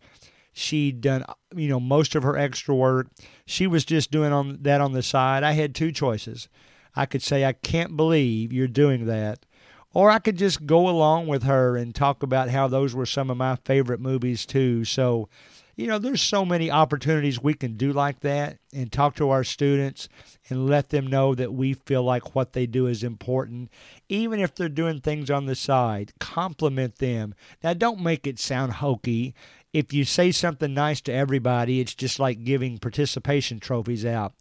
She'd 0.57 1.01
done, 1.01 1.23
you 1.55 1.69
know, 1.69 1.79
most 1.79 2.15
of 2.15 2.23
her 2.23 2.35
extra 2.35 2.73
work. 2.73 3.09
She 3.45 3.67
was 3.67 3.85
just 3.85 4.09
doing 4.09 4.33
on 4.33 4.57
that 4.61 4.81
on 4.81 4.93
the 4.93 5.03
side. 5.03 5.43
I 5.43 5.51
had 5.51 5.75
two 5.75 5.91
choices. 5.91 6.49
I 6.95 7.05
could 7.05 7.21
say, 7.21 7.45
I 7.45 7.53
can't 7.53 7.95
believe 7.95 8.51
you're 8.51 8.67
doing 8.67 9.05
that. 9.05 9.45
Or 9.93 10.09
I 10.09 10.19
could 10.19 10.37
just 10.37 10.65
go 10.65 10.89
along 10.89 11.27
with 11.27 11.43
her 11.43 11.77
and 11.77 11.93
talk 11.93 12.23
about 12.23 12.49
how 12.49 12.67
those 12.67 12.95
were 12.95 13.05
some 13.05 13.29
of 13.29 13.37
my 13.37 13.57
favorite 13.65 13.99
movies 13.99 14.45
too. 14.45 14.83
So 14.83 15.29
you 15.77 15.85
know, 15.85 15.99
there's 15.99 16.23
so 16.23 16.43
many 16.43 16.71
opportunities 16.71 17.41
we 17.41 17.53
can 17.53 17.77
do 17.77 17.93
like 17.93 18.21
that 18.21 18.57
and 18.73 18.91
talk 18.91 19.15
to 19.15 19.29
our 19.29 19.43
students 19.43 20.09
and 20.49 20.67
let 20.67 20.89
them 20.89 21.05
know 21.05 21.35
that 21.35 21.53
we 21.53 21.73
feel 21.73 22.01
like 22.01 22.33
what 22.33 22.53
they 22.53 22.65
do 22.65 22.87
is 22.87 23.03
important. 23.03 23.69
Even 24.09 24.39
if 24.39 24.55
they're 24.55 24.69
doing 24.69 24.99
things 24.99 25.29
on 25.29 25.45
the 25.45 25.53
side, 25.53 26.13
compliment 26.19 26.95
them. 26.95 27.35
Now, 27.63 27.73
don't 27.73 28.01
make 28.01 28.25
it 28.25 28.39
sound 28.39 28.73
hokey. 28.73 29.35
If 29.77 29.93
you 29.93 30.05
say 30.05 30.31
something 30.31 30.73
nice 30.73 31.01
to 31.01 31.13
everybody, 31.13 31.79
it's 31.79 31.93
just 31.93 32.19
like 32.19 32.43
giving 32.43 32.79
participation 32.79 33.59
trophies 33.59 34.05
out. 34.05 34.33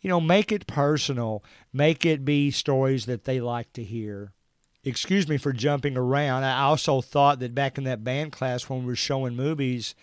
You 0.00 0.10
know, 0.10 0.20
make 0.20 0.52
it 0.52 0.66
personal, 0.66 1.44
make 1.72 2.04
it 2.04 2.24
be 2.24 2.50
stories 2.50 3.06
that 3.06 3.24
they 3.24 3.40
like 3.40 3.72
to 3.74 3.82
hear 3.84 4.32
excuse 4.84 5.28
me 5.28 5.36
for 5.36 5.52
jumping 5.52 5.96
around. 5.96 6.44
I 6.44 6.62
also 6.62 7.00
thought 7.00 7.38
that 7.40 7.54
back 7.54 7.78
in 7.78 7.84
that 7.84 8.04
band 8.04 8.32
class 8.32 8.68
when 8.68 8.80
we 8.80 8.86
were 8.86 8.96
showing 8.96 9.36
movies, 9.36 9.94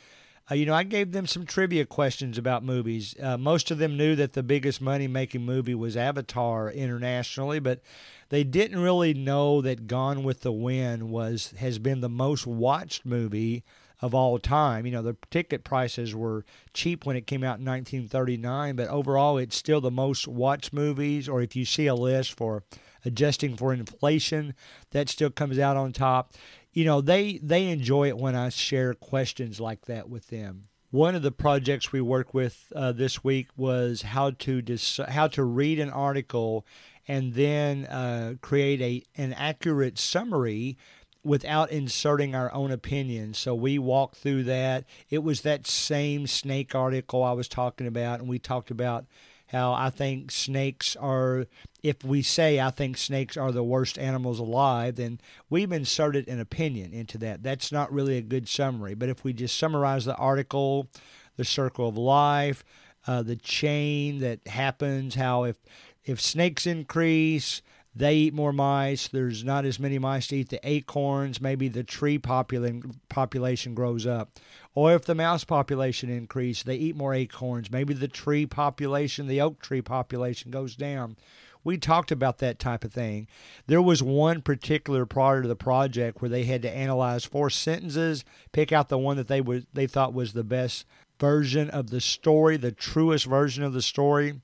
uh, 0.49 0.56
you 0.56 0.65
know, 0.65 0.73
I 0.73 0.84
gave 0.84 1.12
them 1.12 1.28
some 1.28 1.45
trivia 1.45 1.86
questions 1.86 2.38
about 2.38 2.63
movies. 2.63 3.15
Uh, 3.21 3.38
most 3.38 3.71
of 3.71 3.78
them 3.78 3.97
knew 3.97 4.15
that 4.15 4.34
the 4.34 4.43
biggest 4.43 4.82
money 4.82 5.08
making 5.08 5.45
movie 5.45 5.75
was 5.75 5.95
Avatar 5.97 6.71
internationally, 6.71 7.60
but 7.60 7.82
they 8.30 8.43
didn't 8.43 8.80
really 8.80 9.13
know 9.13 9.62
that 9.62 9.88
Gone 9.88 10.23
with 10.23 10.41
the 10.41 10.52
Wind 10.52 11.10
was 11.10 11.54
has 11.60 11.78
been 11.78 12.02
the 12.02 12.10
most 12.10 12.47
watched 12.47 13.06
movie 13.06 13.63
of 14.02 14.16
all 14.16 14.40
time. 14.40 14.86
You 14.86 14.94
know, 14.94 15.02
the 15.02 15.18
ticket 15.30 15.64
prices 15.64 16.16
were 16.16 16.46
cheap 16.74 17.06
when 17.06 17.16
it 17.16 17.28
came 17.28 17.44
out 17.44 17.60
in 17.60 17.66
1939, 17.66 18.76
but 18.76 18.88
overall 18.88 19.38
it's 19.38 19.56
still 19.56 19.82
the 19.82 19.92
most 19.92 20.28
watched 20.28 20.74
movies 20.74 21.28
or 21.28 21.42
if 21.42 21.56
you 21.56 21.66
see 21.66 21.88
a 21.88 21.96
list 21.96 22.34
for 22.34 22.64
adjusting 23.06 23.56
for 23.56 23.74
inflation, 23.74 24.54
that 24.92 25.10
still 25.10 25.30
comes 25.30 25.60
out 25.60 25.78
on 25.78 25.94
top 25.94 26.34
you 26.74 26.86
know 26.86 27.02
they 27.02 27.40
they 27.42 27.68
enjoy 27.68 28.08
it 28.08 28.18
when 28.18 28.36
I 28.36 28.50
share 28.50 28.94
questions 28.94 29.60
like 29.60 29.86
that 29.86 30.10
with 30.10 30.28
them. 30.28 30.68
One 30.92 31.16
of 31.16 31.22
the 31.22 31.32
projects 31.32 31.92
we 31.92 32.02
worked 32.02 32.34
with 32.34 32.72
uh, 32.76 32.92
this 32.94 33.24
week 33.24 33.48
was 33.56 34.02
how 34.02 34.32
to 34.32 34.62
dis- 34.62 35.00
how 35.10 35.28
to 35.30 35.44
read 35.44 35.80
an 35.80 35.90
article 35.90 36.66
and 37.08 37.34
then 37.34 37.86
uh, 37.86 38.36
create 38.42 38.82
a 38.82 39.22
an 39.22 39.34
accurate 39.34 40.00
summary 40.00 40.78
without 41.23 41.71
inserting 41.71 42.34
our 42.34 42.53
own 42.53 42.71
opinion. 42.71 43.34
So 43.34 43.53
we 43.53 43.77
walked 43.77 44.17
through 44.17 44.43
that. 44.45 44.86
It 45.10 45.23
was 45.23 45.41
that 45.41 45.67
same 45.67 46.27
snake 46.27 46.73
article 46.73 47.23
I 47.23 47.34
was 47.34 47.47
talking 47.47 47.88
about, 47.88 48.19
and 48.19 48.29
we 48.29 48.39
talked 48.39 48.71
about 48.71 49.05
how 49.47 49.73
I 49.73 49.89
think 49.89 50.32
snakes 50.32 50.95
are, 50.95 51.47
if 51.82 52.03
we 52.03 52.21
say 52.21 52.60
I 52.60 52.69
think 52.69 52.97
snakes 52.97 53.36
are 53.36 53.51
the 53.51 53.63
worst 53.63 53.97
animals 53.97 54.39
alive, 54.39 54.95
then 54.95 55.19
we've 55.49 55.71
inserted 55.71 56.27
an 56.27 56.39
opinion 56.39 56.93
into 56.93 57.17
that. 57.19 57.41
That's 57.41 57.71
not 57.71 57.91
really 57.91 58.17
a 58.17 58.21
good 58.21 58.47
summary. 58.47 58.93
But 58.93 59.10
if 59.10 59.23
we 59.23 59.34
just 59.34 59.58
summarize 59.58 60.05
the 60.05 60.15
article, 60.15 60.88
the 61.36 61.45
circle 61.45 61.89
of 61.89 61.97
life, 61.97 62.63
uh, 63.08 63.23
the 63.23 63.36
chain 63.36 64.19
that 64.19 64.47
happens. 64.47 65.15
How 65.15 65.45
if 65.45 65.58
if 66.05 66.21
snakes 66.21 66.67
increase, 66.67 67.62
they 68.00 68.16
eat 68.16 68.34
more 68.34 68.54
mice. 68.54 69.10
There's 69.10 69.44
not 69.44 69.66
as 69.66 69.78
many 69.78 70.00
mice 70.00 70.28
to 70.28 70.38
eat 70.38 70.50
the 70.50 70.60
acorns. 70.64 71.42
Maybe 71.42 71.68
the 71.68 71.84
tree 71.84 72.18
popula- 72.18 72.96
population 73.10 73.76
grows 73.76 74.08
up. 74.08 74.40
Or 74.74 74.94
if 74.94 75.04
the 75.04 75.16
mouse 75.16 75.44
population 75.44 76.10
increase, 76.10 76.64
they 76.64 76.76
eat 76.76 76.96
more 76.96 77.14
acorns. 77.14 77.70
Maybe 77.70 77.94
the 77.94 78.08
tree 78.08 78.46
population, 78.46 79.28
the 79.28 79.42
oak 79.42 79.62
tree 79.62 79.82
population 79.82 80.50
goes 80.50 80.78
down. 80.78 81.18
We 81.66 81.78
talked 81.78 82.10
about 82.10 82.38
that 82.38 82.58
type 82.58 82.86
of 82.86 82.94
thing. 82.94 83.28
There 83.68 83.82
was 83.82 84.02
one 84.02 84.44
particular 84.44 85.06
part 85.06 85.44
of 85.44 85.50
the 85.50 85.58
project 85.58 86.22
where 86.22 86.30
they 86.30 86.46
had 86.46 86.62
to 86.62 86.72
analyze 86.72 87.26
four 87.26 87.50
sentences, 87.50 88.24
pick 88.54 88.72
out 88.72 88.88
the 88.88 88.98
one 88.98 89.18
that 89.18 89.28
they 89.28 89.42
would 89.42 89.68
they 89.74 89.88
thought 89.88 90.14
was 90.14 90.32
the 90.32 90.46
best 90.46 90.86
version 91.20 91.70
of 91.70 91.90
the 91.90 92.00
story, 92.00 92.56
the 92.56 92.72
truest 92.72 93.26
version 93.26 93.66
of 93.66 93.74
the 93.74 93.82
story. 93.82 94.40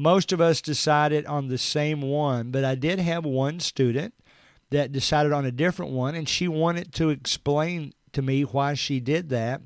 Most 0.00 0.32
of 0.32 0.40
us 0.40 0.60
decided 0.60 1.26
on 1.26 1.48
the 1.48 1.58
same 1.58 2.00
one, 2.02 2.52
but 2.52 2.64
I 2.64 2.76
did 2.76 3.00
have 3.00 3.24
one 3.24 3.58
student 3.58 4.14
that 4.70 4.92
decided 4.92 5.32
on 5.32 5.44
a 5.44 5.50
different 5.50 5.90
one, 5.90 6.14
and 6.14 6.28
she 6.28 6.46
wanted 6.46 6.94
to 6.94 7.10
explain 7.10 7.92
to 8.12 8.22
me 8.22 8.42
why 8.42 8.74
she 8.74 9.00
did 9.00 9.28
that. 9.30 9.60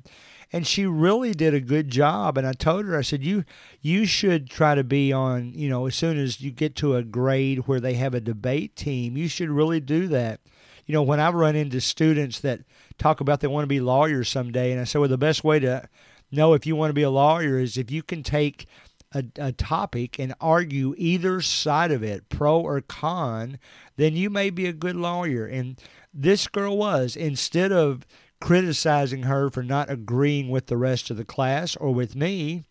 And 0.51 0.65
she 0.65 0.85
really 0.85 1.33
did 1.33 1.53
a 1.53 1.59
good 1.59 1.89
job. 1.89 2.37
And 2.37 2.45
I 2.45 2.53
told 2.53 2.85
her, 2.85 2.97
I 2.97 3.01
said, 3.01 3.23
you 3.23 3.43
you 3.81 4.05
should 4.05 4.49
try 4.49 4.75
to 4.75 4.83
be 4.83 5.11
on, 5.11 5.53
you 5.53 5.69
know, 5.69 5.87
as 5.87 5.95
soon 5.95 6.17
as 6.17 6.41
you 6.41 6.51
get 6.51 6.75
to 6.77 6.95
a 6.95 7.03
grade 7.03 7.67
where 7.67 7.79
they 7.79 7.95
have 7.95 8.13
a 8.13 8.21
debate 8.21 8.75
team, 8.75 9.17
you 9.17 9.27
should 9.27 9.49
really 9.49 9.79
do 9.79 10.07
that. 10.09 10.41
You 10.85 10.93
know, 10.93 11.01
when 11.01 11.19
I 11.19 11.29
run 11.29 11.55
into 11.55 11.79
students 11.79 12.39
that 12.41 12.61
talk 12.97 13.19
about 13.19 13.39
they 13.39 13.47
want 13.47 13.63
to 13.63 13.67
be 13.67 13.79
lawyers 13.79 14.29
someday, 14.29 14.71
and 14.71 14.81
I 14.81 14.83
say, 14.83 14.99
well, 14.99 15.09
the 15.09 15.17
best 15.17 15.43
way 15.43 15.59
to 15.59 15.89
know 16.31 16.53
if 16.53 16.65
you 16.65 16.75
want 16.75 16.89
to 16.89 16.95
be 16.95 17.03
a 17.03 17.09
lawyer 17.09 17.57
is 17.57 17.77
if 17.77 17.89
you 17.89 18.03
can 18.03 18.23
take 18.23 18.67
a, 19.13 19.23
a 19.37 19.51
topic 19.51 20.19
and 20.19 20.33
argue 20.41 20.95
either 20.97 21.41
side 21.41 21.91
of 21.91 22.03
it, 22.03 22.29
pro 22.29 22.59
or 22.59 22.81
con, 22.81 23.59
then 23.95 24.15
you 24.15 24.29
may 24.29 24.49
be 24.49 24.65
a 24.65 24.73
good 24.73 24.95
lawyer. 24.95 25.45
And 25.45 25.79
this 26.13 26.47
girl 26.47 26.77
was. 26.77 27.15
Instead 27.15 27.71
of 27.71 28.05
criticizing 28.41 29.23
her 29.23 29.49
for 29.49 29.63
not 29.63 29.89
agreeing 29.89 30.49
with 30.49 30.67
the 30.67 30.77
rest 30.77 31.09
of 31.09 31.17
the 31.17 31.25
class 31.25 31.75
or 31.75 31.93
with 31.93 32.15
me, 32.15 32.63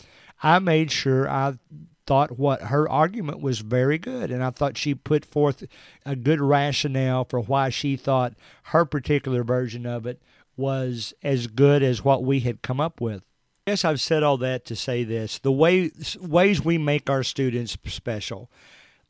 I 0.43 0.59
made 0.59 0.91
sure 0.91 1.29
I 1.31 1.55
thought 2.07 2.39
what 2.39 2.63
her 2.63 2.89
argument 2.89 3.41
was 3.41 3.61
very 3.61 3.99
good. 3.99 4.31
And 4.31 4.43
I 4.43 4.51
thought 4.51 4.77
she 4.77 4.95
put 4.95 5.25
forth 5.25 5.65
a 6.05 6.17
good 6.17 6.41
rationale 6.41 7.25
for 7.25 7.41
why 7.41 7.71
she 7.71 7.97
thought 7.97 8.35
her 8.65 8.85
particular 8.85 9.45
version 9.45 9.87
of 9.87 10.07
it 10.07 10.21
was 10.57 11.15
as 11.23 11.47
good 11.47 11.83
as 11.83 12.05
what 12.05 12.25
we 12.25 12.41
had 12.41 12.63
come 12.63 12.81
up 12.81 13.01
with. 13.01 13.23
Yes, 13.67 13.85
I've 13.85 14.01
said 14.01 14.25
all 14.25 14.39
that 14.39 14.65
to 14.67 14.77
say 14.77 15.05
this. 15.05 15.39
The 15.39 15.53
way 15.53 15.93
ways 16.21 16.65
we 16.65 16.79
make 16.79 17.09
our 17.09 17.23
students 17.23 17.77
special. 17.87 18.51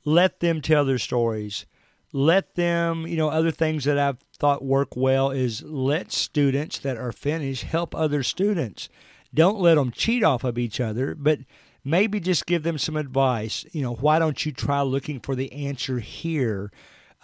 Let 0.04 0.40
them 0.40 0.60
tell 0.60 0.84
their 0.84 0.98
stories. 0.98 1.64
Let 2.12 2.54
them, 2.54 3.06
you 3.06 3.16
know, 3.16 3.30
other 3.30 3.50
things 3.50 3.84
that 3.84 3.98
I've 3.98 4.18
thought 4.36 4.62
work 4.62 4.94
well 4.94 5.30
is 5.30 5.62
let 5.62 6.12
students 6.12 6.78
that 6.80 6.98
are 6.98 7.12
finished 7.12 7.64
help 7.64 7.94
other 7.94 8.22
students. 8.22 8.90
Don't 9.32 9.58
let 9.58 9.76
them 9.76 9.90
cheat 9.90 10.22
off 10.22 10.44
of 10.44 10.58
each 10.58 10.80
other, 10.80 11.14
but 11.14 11.38
maybe 11.82 12.20
just 12.20 12.44
give 12.44 12.62
them 12.62 12.76
some 12.76 12.96
advice. 12.96 13.64
You 13.72 13.80
know, 13.80 13.94
why 13.94 14.18
don't 14.18 14.44
you 14.44 14.52
try 14.52 14.82
looking 14.82 15.20
for 15.20 15.34
the 15.34 15.50
answer 15.52 16.00
here? 16.00 16.70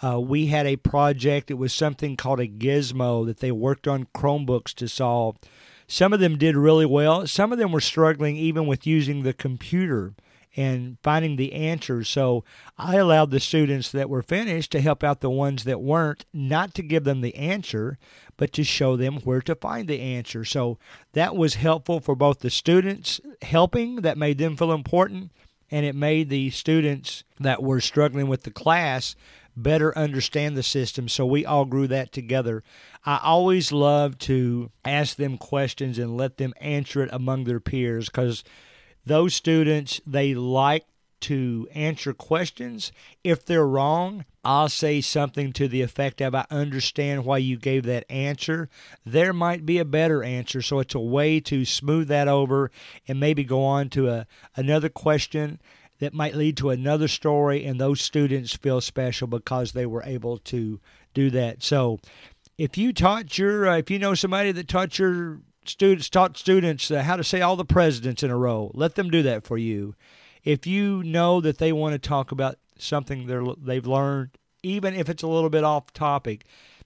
Uh, 0.01 0.19
we 0.19 0.47
had 0.47 0.65
a 0.65 0.77
project, 0.77 1.51
it 1.51 1.55
was 1.55 1.73
something 1.73 2.17
called 2.17 2.39
a 2.39 2.47
gizmo 2.47 3.23
that 3.27 3.39
they 3.39 3.51
worked 3.51 3.87
on 3.87 4.07
Chromebooks 4.15 4.73
to 4.75 4.87
solve. 4.87 5.37
Some 5.91 6.13
of 6.13 6.19
them 6.19 6.37
did 6.37 6.55
really 6.55 6.85
well. 6.85 7.25
Some 7.25 7.51
of 7.51 7.57
them 7.57 7.71
were 7.71 7.81
struggling 7.81 8.35
even 8.37 8.67
with 8.67 8.85
using 8.85 9.23
the 9.23 9.33
computer 9.33 10.13
and 10.55 10.97
finding 11.01 11.35
the 11.35 11.53
answers. 11.53 12.07
So 12.07 12.43
I 12.77 12.97
allowed 12.97 13.31
the 13.31 13.39
students 13.39 13.91
that 13.91 14.09
were 14.09 14.21
finished 14.21 14.71
to 14.71 14.81
help 14.81 15.03
out 15.03 15.21
the 15.21 15.31
ones 15.31 15.63
that 15.63 15.81
weren't, 15.81 16.25
not 16.31 16.75
to 16.75 16.83
give 16.83 17.05
them 17.05 17.21
the 17.21 17.35
answer, 17.35 17.97
but 18.37 18.53
to 18.53 18.63
show 18.63 18.95
them 18.95 19.17
where 19.21 19.41
to 19.41 19.55
find 19.55 19.87
the 19.87 19.99
answer. 19.99 20.45
So 20.45 20.77
that 21.13 21.35
was 21.35 21.55
helpful 21.55 21.99
for 21.99 22.15
both 22.15 22.39
the 22.39 22.51
students 22.51 23.19
helping, 23.41 23.97
that 23.97 24.17
made 24.17 24.37
them 24.37 24.57
feel 24.57 24.71
important, 24.71 25.31
and 25.71 25.87
it 25.87 25.95
made 25.95 26.29
the 26.29 26.51
students 26.51 27.23
that 27.39 27.63
were 27.63 27.81
struggling 27.81 28.27
with 28.27 28.43
the 28.43 28.51
class 28.51 29.15
better 29.63 29.97
understand 29.97 30.55
the 30.55 30.63
system. 30.63 31.07
So 31.07 31.25
we 31.25 31.45
all 31.45 31.65
grew 31.65 31.87
that 31.87 32.11
together. 32.11 32.63
I 33.05 33.19
always 33.23 33.71
love 33.71 34.17
to 34.19 34.71
ask 34.83 35.15
them 35.15 35.37
questions 35.37 35.97
and 35.97 36.17
let 36.17 36.37
them 36.37 36.53
answer 36.59 37.03
it 37.03 37.09
among 37.11 37.43
their 37.43 37.59
peers 37.59 38.07
because 38.07 38.43
those 39.05 39.33
students, 39.33 40.01
they 40.05 40.33
like 40.33 40.85
to 41.21 41.67
answer 41.73 42.13
questions. 42.13 42.91
If 43.23 43.45
they're 43.45 43.67
wrong, 43.67 44.25
I'll 44.43 44.69
say 44.69 45.01
something 45.01 45.51
to 45.53 45.67
the 45.67 45.81
effect 45.81 46.21
of, 46.21 46.33
I 46.33 46.45
understand 46.49 47.25
why 47.25 47.39
you 47.39 47.57
gave 47.57 47.83
that 47.83 48.09
answer. 48.09 48.69
There 49.05 49.33
might 49.33 49.65
be 49.65 49.79
a 49.79 49.85
better 49.85 50.23
answer. 50.23 50.61
So 50.61 50.79
it's 50.79 50.95
a 50.95 50.99
way 50.99 51.39
to 51.41 51.65
smooth 51.65 52.07
that 52.07 52.27
over 52.27 52.71
and 53.07 53.19
maybe 53.19 53.43
go 53.43 53.63
on 53.63 53.89
to 53.89 54.09
a, 54.09 54.27
another 54.55 54.89
question 54.89 55.59
that 55.99 56.13
might 56.13 56.35
lead 56.35 56.57
to 56.57 56.69
another 56.69 57.07
story, 57.07 57.65
and 57.65 57.79
those 57.79 58.01
students 58.01 58.55
feel 58.55 58.81
special 58.81 59.27
because 59.27 59.71
they 59.71 59.85
were 59.85 60.03
able 60.03 60.37
to 60.37 60.79
do 61.13 61.29
that. 61.29 61.61
So, 61.63 61.99
if 62.57 62.77
you 62.77 62.91
taught 62.91 63.37
your, 63.37 63.67
uh, 63.67 63.77
if 63.77 63.89
you 63.89 63.99
know 63.99 64.13
somebody 64.15 64.51
that 64.51 64.67
taught 64.67 64.99
your 64.99 65.39
students, 65.65 66.09
taught 66.09 66.37
students 66.37 66.89
uh, 66.91 67.03
how 67.03 67.15
to 67.15 67.23
say 67.23 67.41
all 67.41 67.55
the 67.55 67.65
presidents 67.65 68.23
in 68.23 68.31
a 68.31 68.37
row, 68.37 68.71
let 68.73 68.95
them 68.95 69.09
do 69.09 69.23
that 69.23 69.45
for 69.45 69.57
you. 69.57 69.95
If 70.43 70.65
you 70.65 71.03
know 71.03 71.41
that 71.41 71.57
they 71.57 71.71
want 71.71 71.93
to 71.93 71.99
talk 71.99 72.31
about 72.31 72.57
something 72.77 73.27
they're, 73.27 73.43
they've 73.57 73.85
learned, 73.85 74.31
even 74.63 74.93
if 74.93 75.09
it's 75.09 75.23
a 75.23 75.27
little 75.27 75.49
bit 75.49 75.63
off 75.63 75.93
topic, 75.93 76.45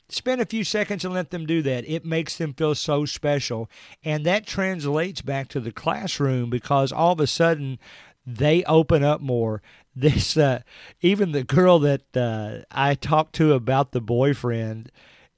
spend 0.09 0.41
a 0.41 0.45
few 0.45 0.63
seconds 0.63 1.05
and 1.05 1.13
let 1.13 1.31
them 1.31 1.45
do 1.45 1.61
that. 1.61 1.87
It 1.87 2.05
makes 2.05 2.37
them 2.37 2.53
feel 2.53 2.75
so 2.75 3.05
special. 3.05 3.69
And 4.03 4.25
that 4.25 4.45
translates 4.45 5.21
back 5.21 5.47
to 5.49 5.59
the 5.59 5.71
classroom 5.71 6.49
because 6.49 6.91
all 6.91 7.13
of 7.13 7.19
a 7.19 7.27
sudden 7.27 7.79
they 8.25 8.63
open 8.63 9.03
up 9.03 9.21
more. 9.21 9.61
This 9.95 10.37
uh, 10.37 10.61
even 11.01 11.33
the 11.33 11.43
girl 11.43 11.77
that 11.77 12.17
uh, 12.17 12.63
I 12.71 12.95
talked 12.95 13.35
to 13.35 13.53
about 13.53 13.91
the 13.91 14.01
boyfriend, 14.01 14.91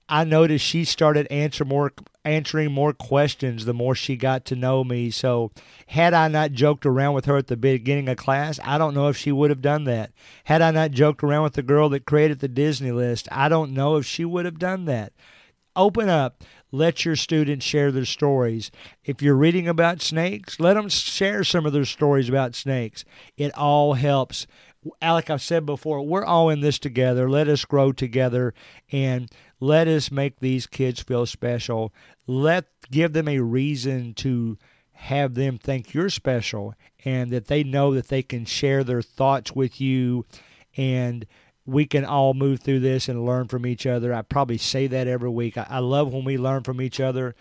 I 0.08 0.24
noticed 0.24 0.64
she 0.64 0.86
started 0.86 1.28
answer 1.30 1.66
more 1.66 1.92
answering 2.24 2.72
more 2.72 2.94
questions 2.94 3.66
the 3.66 3.74
more 3.74 3.96
she 3.96 4.16
got 4.16 4.46
to 4.46 4.56
know 4.56 4.84
me. 4.84 5.12
So 5.12 5.52
had 5.88 6.14
I 6.14 6.28
not 6.28 6.54
joked 6.54 6.86
around 6.86 7.16
with 7.16 7.26
her 7.26 7.38
at 7.38 7.48
the 7.48 7.58
beginning 7.58 8.08
of 8.08 8.16
class, 8.16 8.60
I 8.64 8.78
don't 8.78 8.94
know 8.94 9.10
if 9.10 9.18
she 9.18 9.32
would 9.32 9.50
have 9.50 9.62
done 9.62 9.84
that. 9.86 10.12
Had 10.46 10.62
I 10.62 10.72
not 10.72 10.92
joked 10.92 11.24
around 11.24 11.44
with 11.44 11.54
the 11.54 11.62
girl 11.62 11.90
that 11.90 12.06
created 12.06 12.40
the 12.40 12.48
Disney 12.48 12.92
list, 12.92 13.28
I 13.32 13.50
don't 13.50 13.74
know 13.74 13.98
if 13.98 14.06
she 14.06 14.24
would 14.26 14.46
have 14.46 14.58
done 14.58 14.86
that. 14.86 15.12
Open 15.76 16.08
up. 16.08 16.44
Let 16.72 17.06
your 17.06 17.16
students 17.16 17.66
share 17.66 17.92
their 17.92 18.06
stories. 18.06 18.72
If 19.04 19.22
you're 19.22 19.36
reading 19.36 19.68
about 19.68 20.02
snakes, 20.02 20.60
let 20.60 20.74
them 20.74 20.90
share 20.90 21.44
some 21.44 21.66
of 21.66 21.74
their 21.74 21.86
stories 21.86 22.28
about 22.30 22.56
snakes. 22.56 23.06
It 23.38 23.54
all 23.58 23.94
helps. 23.94 24.48
Like 25.02 25.30
I've 25.30 25.42
said 25.42 25.66
before, 25.66 26.02
we're 26.02 26.26
all 26.26 26.50
in 26.50 26.62
this 26.62 26.78
together. 26.78 27.30
Let 27.30 27.48
us 27.48 27.66
grow 27.66 27.92
together 27.92 28.54
and 28.92 29.32
let 29.60 29.88
us 29.88 30.12
make 30.12 30.40
these 30.40 30.68
kids 30.68 31.02
feel 31.02 31.26
special. 31.26 31.94
Let 32.28 32.66
give 32.92 33.14
them 33.14 33.28
a 33.28 33.40
reason 33.40 34.14
to 34.16 34.58
have 34.92 35.34
them 35.34 35.58
think 35.58 35.94
you're 35.94 36.10
special 36.10 36.74
and 37.04 37.32
that 37.32 37.48
they 37.48 37.64
know 37.64 37.94
that 37.94 38.08
they 38.08 38.24
can 38.24 38.46
share 38.46 38.84
their 38.84 39.02
thoughts 39.02 39.54
with 39.54 39.82
you 39.82 40.26
and 40.78 41.26
we 41.66 41.86
can 41.86 42.06
all 42.06 42.34
move 42.34 42.60
through 42.60 42.80
this 42.80 43.10
and 43.10 43.26
learn 43.26 43.48
from 43.48 43.66
each 43.66 43.86
other. 43.86 44.14
I 44.14 44.22
probably 44.22 44.58
say 44.58 44.88
that 44.88 45.08
every 45.08 45.30
week. 45.30 45.58
I, 45.58 45.66
I, 45.70 45.80
love 45.80 46.14
when 46.14 46.24
we 46.24 46.38
learn 46.38 46.64
from 46.64 46.80
each 46.80 47.00
other. 47.00 47.36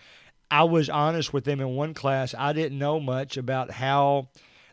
I 0.51 0.65
was 0.65 0.89
honest 0.89 1.33
with 1.33 1.45
them 1.45 1.61
in 1.61 1.75
one 1.75 1.95
class. 1.95 2.35
I 2.37 2.53
didn't 2.53 2.79
know 2.79 3.01
much 3.01 3.37
about 3.37 3.73
how 3.73 4.29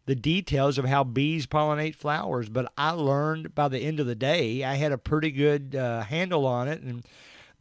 the 0.05 0.15
details 0.15 0.77
of 0.77 0.85
how 0.85 1.03
bees 1.03 1.47
pollinate 1.47 1.95
flowers, 1.95 2.49
but 2.49 2.71
I 2.77 2.91
learned 2.91 3.53
by 3.53 3.67
the 3.67 3.79
end 3.79 3.99
of 3.99 4.07
the 4.07 4.15
day. 4.15 4.63
I 4.63 4.75
had 4.75 4.91
a 4.91 4.97
pretty 4.97 5.31
good 5.31 5.75
uh, 5.75 6.01
handle 6.01 6.45
on 6.45 6.67
it, 6.67 6.81
and 6.81 7.03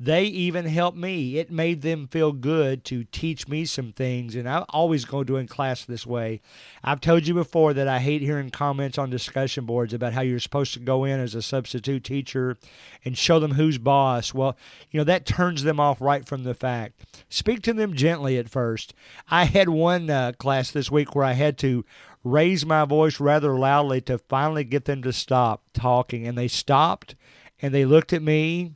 they 0.03 0.25
even 0.25 0.65
helped 0.65 0.97
me. 0.97 1.37
It 1.37 1.51
made 1.51 1.83
them 1.83 2.09
feel 2.09 2.33
good 2.33 2.85
to 2.87 3.05
teach 3.05 3.47
me 3.47 3.67
some 3.67 3.93
things, 3.93 4.35
and 4.35 4.49
I 4.49 4.65
always 4.71 5.05
go 5.05 5.23
to 5.23 5.37
in 5.37 5.47
class 5.47 5.85
this 5.85 6.07
way. 6.07 6.41
I've 6.83 7.03
told 7.03 7.27
you 7.27 7.35
before 7.35 7.75
that 7.75 7.87
I 7.87 7.99
hate 7.99 8.23
hearing 8.23 8.49
comments 8.49 8.97
on 8.97 9.11
discussion 9.11 9.67
boards 9.67 9.93
about 9.93 10.15
how 10.15 10.23
you're 10.23 10.41
supposed 10.41 10.73
to 10.73 10.81
go 10.81 11.05
in 11.05 11.21
as 11.21 11.35
a 11.35 11.43
substitute 11.43 12.03
teacher 12.03 12.57
and 13.05 13.19
show 13.19 13.39
them 13.39 13.53
who's 13.53 13.77
boss. 13.77 14.33
Well, 14.33 14.57
you 14.91 14.97
know, 14.97 15.05
that 15.05 15.27
turns 15.27 15.65
them 15.65 15.79
off 15.79 16.01
right 16.01 16.27
from 16.27 16.45
the 16.45 16.55
fact. 16.55 17.05
Speak 17.29 17.61
to 17.63 17.75
them 17.75 17.93
gently 17.93 18.39
at 18.39 18.49
first. 18.49 18.95
I 19.31 19.45
had 19.45 19.69
one 19.69 20.09
uh, 20.09 20.33
class 20.39 20.71
this 20.71 20.91
week 20.91 21.15
where 21.15 21.27
I 21.27 21.33
had 21.33 21.59
to 21.59 21.85
raise 22.25 22.65
my 22.65 22.87
voice 22.87 23.21
rather 23.21 23.55
loudly 23.59 24.01
to 24.03 24.17
finally 24.17 24.65
get 24.65 24.87
them 24.87 25.03
to 25.03 25.13
stop 25.13 25.63
talking, 25.75 26.27
and 26.27 26.39
they 26.39 26.49
stopped 26.49 27.17
and 27.61 27.75
they 27.75 27.85
looked 27.85 28.15
at 28.15 28.23
me 28.23 28.73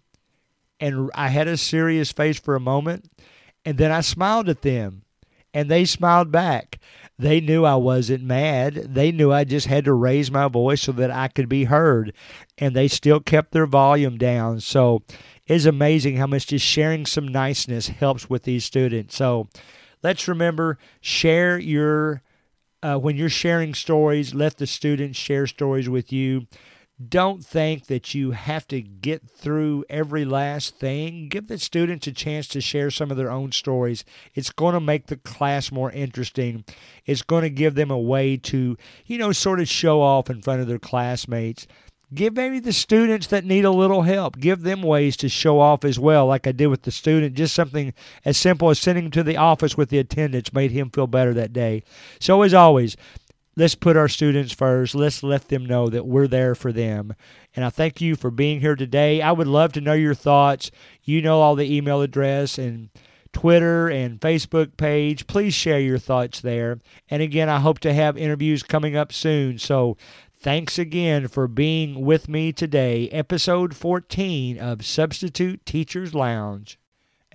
and 0.84 1.10
I 1.14 1.28
had 1.28 1.48
a 1.48 1.56
serious 1.56 2.12
face 2.12 2.38
for 2.38 2.54
a 2.54 2.60
moment, 2.60 3.10
and 3.64 3.78
then 3.78 3.90
I 3.90 4.02
smiled 4.02 4.50
at 4.50 4.60
them, 4.60 5.04
and 5.54 5.70
they 5.70 5.86
smiled 5.86 6.30
back. 6.30 6.78
They 7.18 7.40
knew 7.40 7.64
I 7.64 7.76
wasn't 7.76 8.22
mad. 8.22 8.74
They 8.74 9.10
knew 9.10 9.32
I 9.32 9.44
just 9.44 9.66
had 9.66 9.86
to 9.86 9.94
raise 9.94 10.30
my 10.30 10.46
voice 10.46 10.82
so 10.82 10.92
that 10.92 11.10
I 11.10 11.28
could 11.28 11.48
be 11.48 11.64
heard. 11.64 12.12
And 12.58 12.76
they 12.76 12.88
still 12.88 13.20
kept 13.20 13.52
their 13.52 13.64
volume 13.64 14.18
down. 14.18 14.60
So 14.60 15.02
it's 15.46 15.64
amazing 15.64 16.16
how 16.16 16.26
much 16.26 16.48
just 16.48 16.66
sharing 16.66 17.06
some 17.06 17.28
niceness 17.28 17.88
helps 17.88 18.28
with 18.28 18.42
these 18.42 18.66
students. 18.66 19.16
So 19.16 19.48
let's 20.02 20.28
remember 20.28 20.76
share 21.00 21.58
your 21.58 22.20
uh, 22.82 22.98
when 22.98 23.16
you're 23.16 23.30
sharing 23.30 23.72
stories, 23.72 24.34
let 24.34 24.58
the 24.58 24.66
students 24.66 25.18
share 25.18 25.46
stories 25.46 25.88
with 25.88 26.12
you. 26.12 26.46
Don't 27.08 27.44
think 27.44 27.86
that 27.86 28.14
you 28.14 28.30
have 28.30 28.68
to 28.68 28.80
get 28.80 29.28
through 29.28 29.84
every 29.90 30.24
last 30.24 30.78
thing. 30.78 31.28
Give 31.28 31.48
the 31.48 31.58
students 31.58 32.06
a 32.06 32.12
chance 32.12 32.46
to 32.48 32.60
share 32.60 32.88
some 32.88 33.10
of 33.10 33.16
their 33.16 33.32
own 33.32 33.50
stories. 33.50 34.04
It's 34.32 34.50
going 34.50 34.74
to 34.74 34.80
make 34.80 35.08
the 35.08 35.16
class 35.16 35.72
more 35.72 35.90
interesting. 35.90 36.64
It's 37.04 37.22
going 37.22 37.42
to 37.42 37.50
give 37.50 37.74
them 37.74 37.90
a 37.90 37.98
way 37.98 38.36
to, 38.36 38.76
you 39.06 39.18
know, 39.18 39.32
sort 39.32 39.58
of 39.58 39.68
show 39.68 40.00
off 40.00 40.30
in 40.30 40.40
front 40.40 40.60
of 40.60 40.68
their 40.68 40.78
classmates. 40.78 41.66
Give 42.14 42.32
maybe 42.32 42.60
the 42.60 42.72
students 42.72 43.26
that 43.28 43.44
need 43.44 43.64
a 43.64 43.72
little 43.72 44.02
help, 44.02 44.38
give 44.38 44.62
them 44.62 44.80
ways 44.80 45.16
to 45.16 45.28
show 45.28 45.58
off 45.58 45.84
as 45.84 45.98
well, 45.98 46.26
like 46.26 46.46
I 46.46 46.52
did 46.52 46.68
with 46.68 46.82
the 46.82 46.92
student. 46.92 47.34
Just 47.34 47.56
something 47.56 47.92
as 48.24 48.36
simple 48.36 48.70
as 48.70 48.78
sending 48.78 49.06
him 49.06 49.10
to 49.12 49.24
the 49.24 49.36
office 49.36 49.76
with 49.76 49.88
the 49.88 49.98
attendance 49.98 50.52
made 50.52 50.70
him 50.70 50.90
feel 50.90 51.08
better 51.08 51.34
that 51.34 51.52
day. 51.52 51.82
So, 52.20 52.42
as 52.42 52.54
always, 52.54 52.96
let's 53.56 53.74
put 53.74 53.96
our 53.96 54.08
students 54.08 54.52
first. 54.52 54.94
Let's 54.94 55.22
let 55.22 55.48
them 55.48 55.66
know 55.66 55.88
that 55.88 56.06
we're 56.06 56.28
there 56.28 56.54
for 56.54 56.72
them. 56.72 57.14
And 57.54 57.64
I 57.64 57.70
thank 57.70 58.00
you 58.00 58.16
for 58.16 58.30
being 58.30 58.60
here 58.60 58.76
today. 58.76 59.22
I 59.22 59.32
would 59.32 59.46
love 59.46 59.72
to 59.74 59.80
know 59.80 59.92
your 59.92 60.14
thoughts. 60.14 60.70
You 61.02 61.22
know 61.22 61.40
all 61.40 61.54
the 61.54 61.74
email 61.74 62.00
address 62.02 62.58
and 62.58 62.90
Twitter 63.32 63.88
and 63.88 64.20
Facebook 64.20 64.76
page. 64.76 65.26
Please 65.26 65.54
share 65.54 65.80
your 65.80 65.98
thoughts 65.98 66.40
there. 66.40 66.80
And 67.10 67.22
again, 67.22 67.48
I 67.48 67.60
hope 67.60 67.80
to 67.80 67.92
have 67.92 68.16
interviews 68.16 68.62
coming 68.62 68.96
up 68.96 69.12
soon. 69.12 69.58
So 69.58 69.96
Thanks 70.44 70.78
again 70.78 71.28
for 71.28 71.48
being 71.48 72.04
with 72.04 72.28
me 72.28 72.52
today, 72.52 73.08
episode 73.08 73.74
14 73.74 74.58
of 74.58 74.84
Substitute 74.84 75.64
Teachers 75.64 76.14
Lounge. 76.14 76.78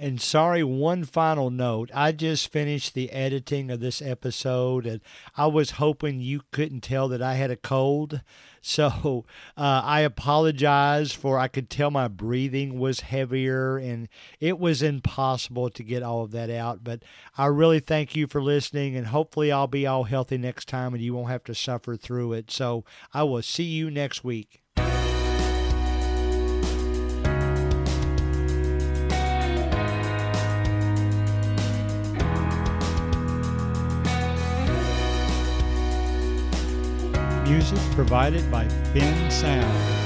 And 0.01 0.21
sorry, 0.21 0.63
one 0.63 1.03
final 1.03 1.49
note. 1.49 1.91
I 1.93 2.13
just 2.13 2.53
finished 2.53 2.93
the 2.93 3.11
editing 3.11 3.69
of 3.69 3.81
this 3.81 4.01
episode, 4.01 4.85
and 4.85 5.01
I 5.35 5.47
was 5.47 5.71
hoping 5.71 6.21
you 6.21 6.43
couldn't 6.51 6.81
tell 6.81 7.09
that 7.09 7.21
I 7.21 7.33
had 7.33 7.51
a 7.51 7.57
cold. 7.57 8.21
So 8.61 9.23
uh, 9.55 9.81
I 9.85 10.01
apologize 10.01 11.13
for 11.13 11.39
I 11.39 11.47
could 11.47 11.69
tell 11.69 11.91
my 11.91 12.09
breathing 12.09 12.77
was 12.77 12.99
heavier 12.99 13.77
and 13.77 14.09
it 14.41 14.59
was 14.59 14.81
impossible 14.81 15.69
to 15.69 15.81
get 15.81 16.03
all 16.03 16.23
of 16.23 16.31
that 16.31 16.49
out. 16.49 16.83
But 16.83 17.03
I 17.37 17.45
really 17.45 17.79
thank 17.79 18.17
you 18.17 18.27
for 18.27 18.43
listening 18.43 18.97
and 18.97 19.07
hopefully 19.07 19.49
I'll 19.49 19.67
be 19.67 19.87
all 19.87 20.03
healthy 20.03 20.37
next 20.37 20.67
time 20.67 20.93
and 20.93 21.01
you 21.01 21.13
won't 21.13 21.29
have 21.29 21.45
to 21.45 21.55
suffer 21.55 21.95
through 21.95 22.33
it. 22.33 22.51
So 22.51 22.83
I 23.13 23.23
will 23.23 23.41
see 23.41 23.63
you 23.63 23.89
next 23.89 24.25
week. 24.25 24.61
Music 37.49 37.79
provided 37.95 38.49
by 38.51 38.65
Bensound. 38.93 39.98